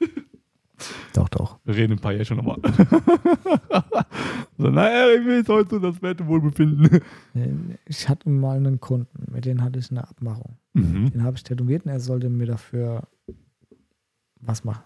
[1.13, 1.58] doch, doch.
[1.69, 2.57] Wir reden ein paar Jahre schon nochmal.
[4.57, 6.99] so, naja, ich will jetzt heute das Werte Wohlbefinden.
[7.85, 10.57] Ich hatte mal einen Kunden, mit dem hatte ich eine Abmachung.
[10.73, 11.11] Mhm.
[11.11, 13.03] Den habe ich tätowiert und er sollte mir dafür
[14.41, 14.81] was machen.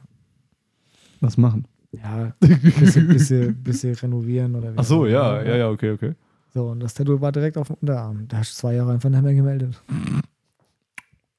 [1.21, 1.69] Was machen?
[1.93, 5.49] Ja, bisschen, bisschen, bisschen renovieren oder wie Ach so, ja, immer.
[5.51, 6.15] ja, ja, okay, okay.
[6.53, 8.27] So, und das Tattoo war direkt auf dem Unterarm.
[8.27, 9.81] Da hast du zwei Jahre einfach nicht mehr gemeldet.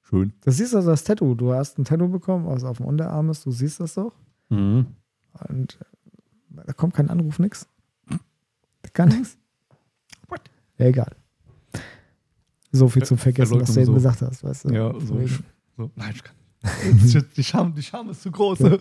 [0.05, 0.33] Schön.
[0.41, 1.35] Das siehst du also das Tattoo.
[1.35, 3.45] Du hast ein Tattoo bekommen, was auf dem Unterarm ist.
[3.45, 4.15] Du siehst das doch.
[4.49, 4.87] Mhm.
[5.49, 7.67] Und äh, da kommt kein Anruf, nix.
[8.93, 9.37] Gar nichts.
[10.79, 11.15] Ja, egal.
[12.73, 13.93] So viel zum Vergessen, was du eben so.
[13.95, 14.75] gesagt hast, weißt du?
[14.75, 15.45] Ja, so, wegen.
[15.77, 15.91] so.
[15.95, 16.35] Nein, ich kann.
[17.01, 18.59] Jetzt, die, Scham, die Scham ist zu groß.
[18.61, 18.79] Ja.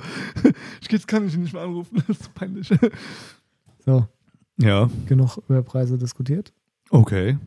[0.82, 2.02] Ich jetzt kann ich ihn nicht mehr anrufen.
[2.08, 2.70] Das ist peinlich.
[3.86, 4.08] So,
[4.58, 4.90] Ja.
[5.08, 6.52] genug über Preise diskutiert.
[6.90, 7.38] Okay.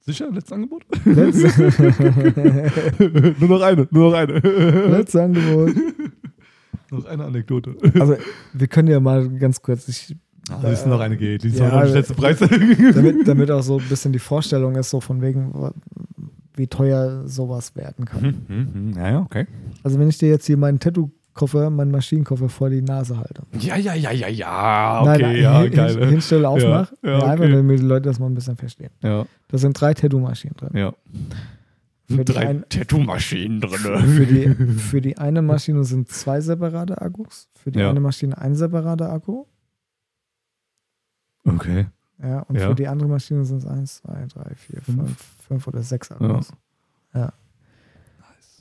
[0.00, 0.30] Sicher?
[0.30, 0.84] Letztes Angebot?
[1.04, 1.56] Letztes,
[3.40, 4.38] nur noch eine, nur noch eine.
[4.88, 5.74] letztes Angebot.
[6.96, 7.76] noch eine Anekdote.
[7.98, 8.16] Also,
[8.52, 10.16] wir können ja mal ganz kurz, ich,
[10.48, 11.42] Ah, das ist noch eine geht.
[11.42, 12.38] Die ist Ja, noch nicht letzte Preis.
[12.38, 15.52] damit, damit auch so ein bisschen die Vorstellung ist, so von wegen,
[16.54, 18.22] wie teuer sowas werden kann.
[18.22, 18.34] Hm,
[18.72, 19.46] hm, Ja, ja, okay.
[19.82, 23.42] Also, wenn ich dir jetzt hier meinen Tattoo-Koffer, meinen Maschinenkoffer vor die Nase halte.
[23.58, 25.00] Ja, ja, ja, ja, ja.
[25.02, 26.06] Okay, Nein, nein, ja, hin, geil.
[26.10, 26.92] Hinstelle, aufmach.
[27.02, 27.52] Ja, Ja, ja, Einfach, okay.
[27.56, 28.90] damit die Leute das mal ein bisschen verstehen.
[29.02, 30.70] Ja, Da sind drei Tattoo-Maschinen drin.
[30.74, 30.92] ja.
[32.08, 33.78] Für die, Drei ein, Tattoo-Maschinen drin.
[33.78, 37.48] für, die, für die eine Maschine sind zwei separate Akkus.
[37.54, 37.90] Für die Ja.
[37.90, 39.44] eine Maschine ein separater Akku.
[41.44, 41.86] Okay.
[42.22, 42.68] Ja, und Ja.
[42.68, 45.16] für die andere Maschine sind es eins, zwei, drei, vier, Fünf.
[45.46, 46.16] fünf, oder sechs Ja.
[46.16, 46.52] Akkus.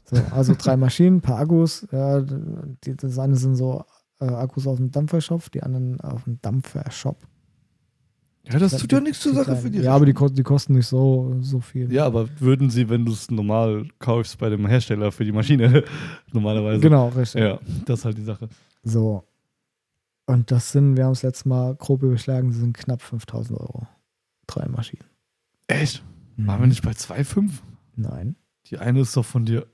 [0.08, 1.88] So, also drei Maschinen, ein paar Akkus.
[1.92, 3.84] Ja, die, das eine sind so
[4.20, 7.18] äh, Akkus auf dem Dampfershop, die anderen auf dem Dampfershop.
[8.52, 10.74] Ja, das tut ja nichts zur Sache für die Ja, aber die, kosten- die kosten
[10.74, 11.92] nicht so, so viel.
[11.92, 15.84] Ja, aber würden sie, wenn du es normal kaufst bei dem Hersteller für die Maschine,
[16.32, 16.80] normalerweise.
[16.80, 17.42] Genau, richtig.
[17.42, 18.48] Ja, das ist halt die Sache.
[18.84, 19.24] So.
[20.28, 23.88] Und das sind, wir haben es letztes Mal grob überschlagen, das sind knapp 5000 Euro.
[24.48, 25.04] Drei Maschinen.
[25.68, 26.04] Echt?
[26.38, 27.50] Waren wir nicht bei 2,5?
[27.96, 28.36] Nein.
[28.68, 29.66] Die eine ist doch von dir.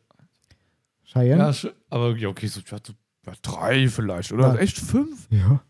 [1.03, 1.51] Cheyenne?
[1.51, 2.93] Ja, aber ja, okay, so, ja, so
[3.25, 4.53] ja, drei vielleicht, oder?
[4.53, 4.59] Ja.
[4.59, 5.27] Echt fünf?
[5.29, 5.61] Ja.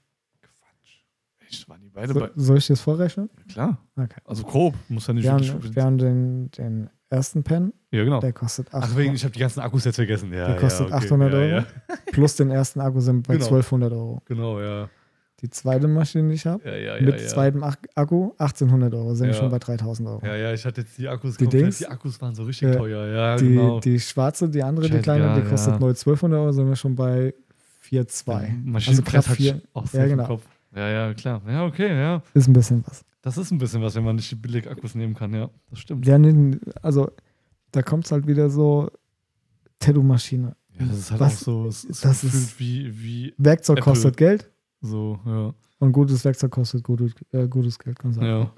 [1.52, 2.30] Echt, waren die beide So, bei.
[2.36, 3.30] soll ich das vorrechnen?
[3.52, 3.78] Klar.
[3.96, 4.08] Okay.
[4.26, 5.54] Also grob, muss ja nicht Wir wirklich.
[5.54, 8.20] haben, wir haben den, den ersten Pen, ja, genau.
[8.22, 10.32] der kostet, Ach, 800, wegen, ich habe die ganzen Akkus jetzt vergessen.
[10.34, 11.06] Ja, Der kostet ja, okay.
[11.08, 11.50] 800 ja, Euro.
[11.50, 11.66] Ja.
[12.12, 13.46] plus den ersten Akku sind bei Genau.
[13.48, 14.22] 1200 Euro.
[14.26, 14.90] Genau, ja.
[15.42, 16.62] Die zweite Maschine, die ich habe,
[17.02, 20.24] mit zweitem Ach- Akku 1800 Euro, sind wir schon bei 3000 Euro.
[20.24, 21.48] Ja, ja, ich hatte jetzt die Akkus Die.
[21.48, 21.80] Dings?
[21.80, 22.76] Die Akkus waren so richtig Ja.
[22.76, 23.08] teuer.
[23.08, 23.80] Ja, die, genau.
[23.80, 26.76] die schwarze, die andere, die Scheiße, kleine, ja, die kostet neu 1200 Euro, sind wir
[26.76, 27.34] schon bei
[27.90, 28.76] 4,2.
[28.76, 29.62] Also knapp hat vier.
[29.74, 30.28] auch so Ja, genau.
[30.28, 30.44] Kopf.
[30.76, 31.42] Ja, ja, klar.
[31.48, 32.24] Ja, okay, ja.
[32.34, 33.04] Ist ein bisschen was.
[33.22, 35.50] Das ist ein bisschen was, wenn man nicht die Billig-Akkus nehmen kann, ja.
[35.70, 36.08] Das stimmt.
[36.08, 37.12] Ja, nee, also
[37.72, 38.90] da kommt es halt wieder so
[39.80, 40.56] Tattoo-Maschine.
[40.80, 43.92] Ja, das ist halt Was- auch so, es ist das ist- wie, wie Werkzeug Apple.
[43.94, 44.50] kostet Geld
[44.82, 45.54] so, ja.
[45.80, 48.00] und gutes Werkzeug kostet gutes, äh, gutes Geld.
[48.00, 48.28] Kann man sagen.
[48.28, 48.52] Ja.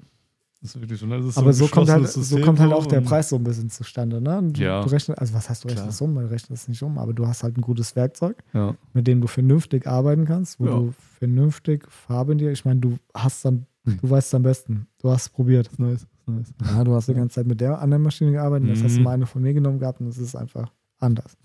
[0.64, 1.04] Das ist wirklich so.
[1.06, 1.18] ne?
[1.18, 3.28] Das ist Aber ein so kommt, halt, geschlossenes so System kommt halt auch der Preis
[3.28, 4.18] so ein bisschen zustande.
[4.18, 4.42] Ne?
[4.50, 4.82] Du, Ja.
[4.82, 5.80] du rechnest, also was heißt du Klar.
[5.80, 6.14] rechnest um?
[6.14, 8.74] Man rechnet es nicht um, aber du hast halt ein gutes Werkzeug, Ja.
[8.94, 10.70] mit dem du vernünftig arbeiten kannst, wo Ja.
[10.78, 13.98] du vernünftig Farbe in dir, ich meine, du hast dann, Hm.
[14.00, 14.86] du weißt es am besten.
[15.02, 15.70] Du hast es probiert.
[15.78, 16.02] nice.
[16.02, 16.54] Ist nice.
[16.64, 19.04] Ja, du hast die ganze Zeit mit der anderen Maschine gearbeitet, jetzt hast du Mhm.
[19.04, 21.36] mal eine von mir genommen gehabt und es ist einfach anders.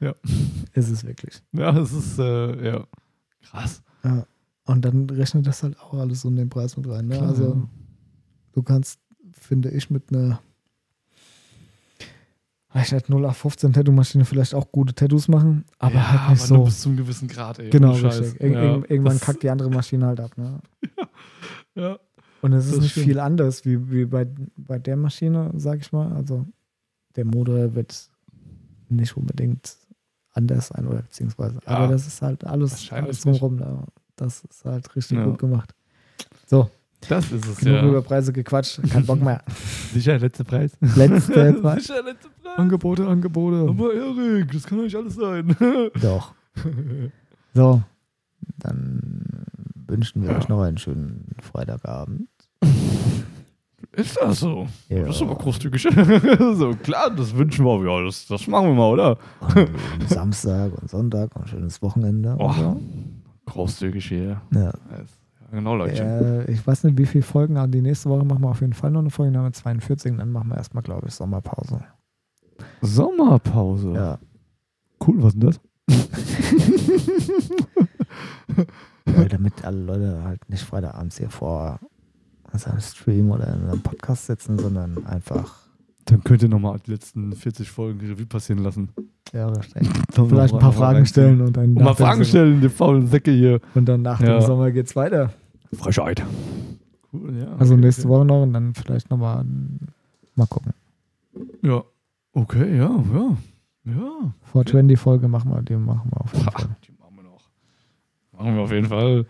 [0.00, 0.14] Ja.
[0.74, 1.40] Ist es wirklich.
[1.52, 2.86] Ja, es ist, äh, ja.
[3.42, 3.82] Krass.
[4.04, 4.26] Ja.
[4.66, 7.06] Und dann rechnet das halt auch alles so in den Preis mit rein.
[7.06, 7.16] Ne?
[7.16, 7.68] Klar, also ja.
[8.56, 8.98] Du kannst,
[9.32, 10.40] finde ich, mit einer
[12.74, 16.54] Rechnet 0815 Tattoo-Maschine vielleicht auch gute Tattoos machen, aber ja, halt nicht aber so.
[16.56, 17.70] nur bis zu einem gewissen Grad, ey.
[17.70, 18.38] genau, richtig.
[18.40, 20.36] Ir Ja, ir irgendwann kackt die andere Maschine halt ab.
[20.36, 20.58] Ne?
[21.74, 21.98] Ja.
[22.40, 23.06] Und es ist nicht stimmt.
[23.06, 24.26] viel anders wie, wie bei,
[24.56, 26.10] bei der Maschine, sag ich mal.
[26.14, 26.46] Also
[27.16, 28.08] der Motor wird
[28.88, 29.76] nicht unbedingt
[30.32, 31.56] anders sein oder beziehungsweise.
[31.66, 31.72] Ja.
[31.72, 33.58] Aber das ist halt alles, alles drumherum.
[33.58, 33.84] Da.
[34.16, 35.26] Das ist halt richtig Ja.
[35.26, 35.74] gut gemacht.
[36.46, 36.70] So,
[37.08, 37.88] Das ist es, genug ja.
[37.88, 38.80] über Preise gequatscht.
[38.90, 39.42] Kein Bock mehr.
[39.92, 40.72] Sicher, letzter Preis.
[40.80, 41.86] Letzte Preis.
[41.86, 42.58] Sicher, letzter Preis.
[42.58, 43.66] Angebote, Angebote.
[43.68, 45.54] Aber Erik, das kann doch nicht alles sein.
[46.00, 46.34] Doch.
[47.54, 47.82] So,
[48.58, 49.22] dann
[49.86, 52.28] wünschen wir euch noch einen schönen Freitagabend.
[53.92, 54.66] Ist das so?
[54.88, 55.04] Ja.
[55.04, 55.82] Das ist aber großzügig.
[55.82, 57.84] so, klar, das wünschen wir.
[57.84, 59.18] Ja, das, das machen wir mal, oder?
[59.54, 62.36] Und Samstag und Sonntag und schönes Wochenende.
[62.38, 62.80] Oh, so.
[63.46, 64.42] großzügig hier.
[64.52, 64.72] Ja.
[65.50, 66.44] Ja, genau, Leute.
[66.48, 68.72] Äh, ich weiß nicht, wie viele Folgen, aber die nächste Woche machen wir auf jeden
[68.72, 71.14] Fall noch eine Folge, dann haben wir 42 und dann machen wir erstmal, glaube ich,
[71.14, 71.80] Sommerpause.
[72.80, 73.92] Sommerpause.
[73.92, 74.18] Ja.
[75.06, 75.60] Cool, was ist denn das?
[79.04, 81.78] Weil damit alle Leute halt nicht Freitagabends hier vor
[82.52, 85.65] seinem Stream oder in einem Podcast sitzen, sondern einfach,
[86.06, 88.90] Dann könnt ihr nochmal die letzten 40 Folgen Revue passieren lassen.
[89.32, 89.88] ja, richtig.
[90.14, 92.68] Dann Vielleicht ein paar Fragen stellen und dann Und mal nach dem Fragen stellen, die
[92.68, 93.60] faulen Säcke hier.
[93.74, 94.38] Und dann nach Ja.
[94.38, 95.32] dem Sommer geht's weiter.
[95.72, 96.24] Frechheit.
[97.12, 97.48] Cool, ja.
[97.58, 98.10] Also okay, nächste okay.
[98.10, 99.44] Woche noch und dann vielleicht nochmal
[100.36, 100.72] mal gucken.
[101.62, 101.82] Ja.
[102.32, 103.36] Okay, ja, ja.
[103.84, 104.32] Ja.
[104.52, 106.68] 420-Folge machen wir, die machen wir auf jeden Ha, Fall.
[106.86, 107.48] die machen wir noch.
[108.32, 109.26] Machen wir auf jeden Fall.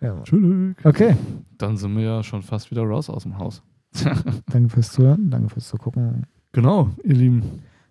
[0.00, 0.20] Ja.
[0.22, 0.74] Tschüss.
[0.84, 1.16] okay,
[1.58, 3.62] Dann sind wir ja schon fast wieder raus aus dem Haus.
[4.52, 6.26] danke fürs Zuhören, danke fürs Zugucken.
[6.52, 7.42] Genau, ihr Lieben.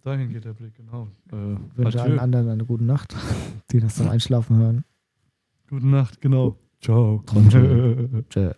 [0.04, 1.08] Dahin geht der Blick, genau.
[1.32, 3.16] Äh, wünsche allen anderen eine gute Nacht,
[3.72, 4.86] die das zum Einschlafen hören.
[5.70, 6.58] Gute Nacht, genau.
[6.82, 7.24] Ciao.
[8.30, 8.54] Tschö.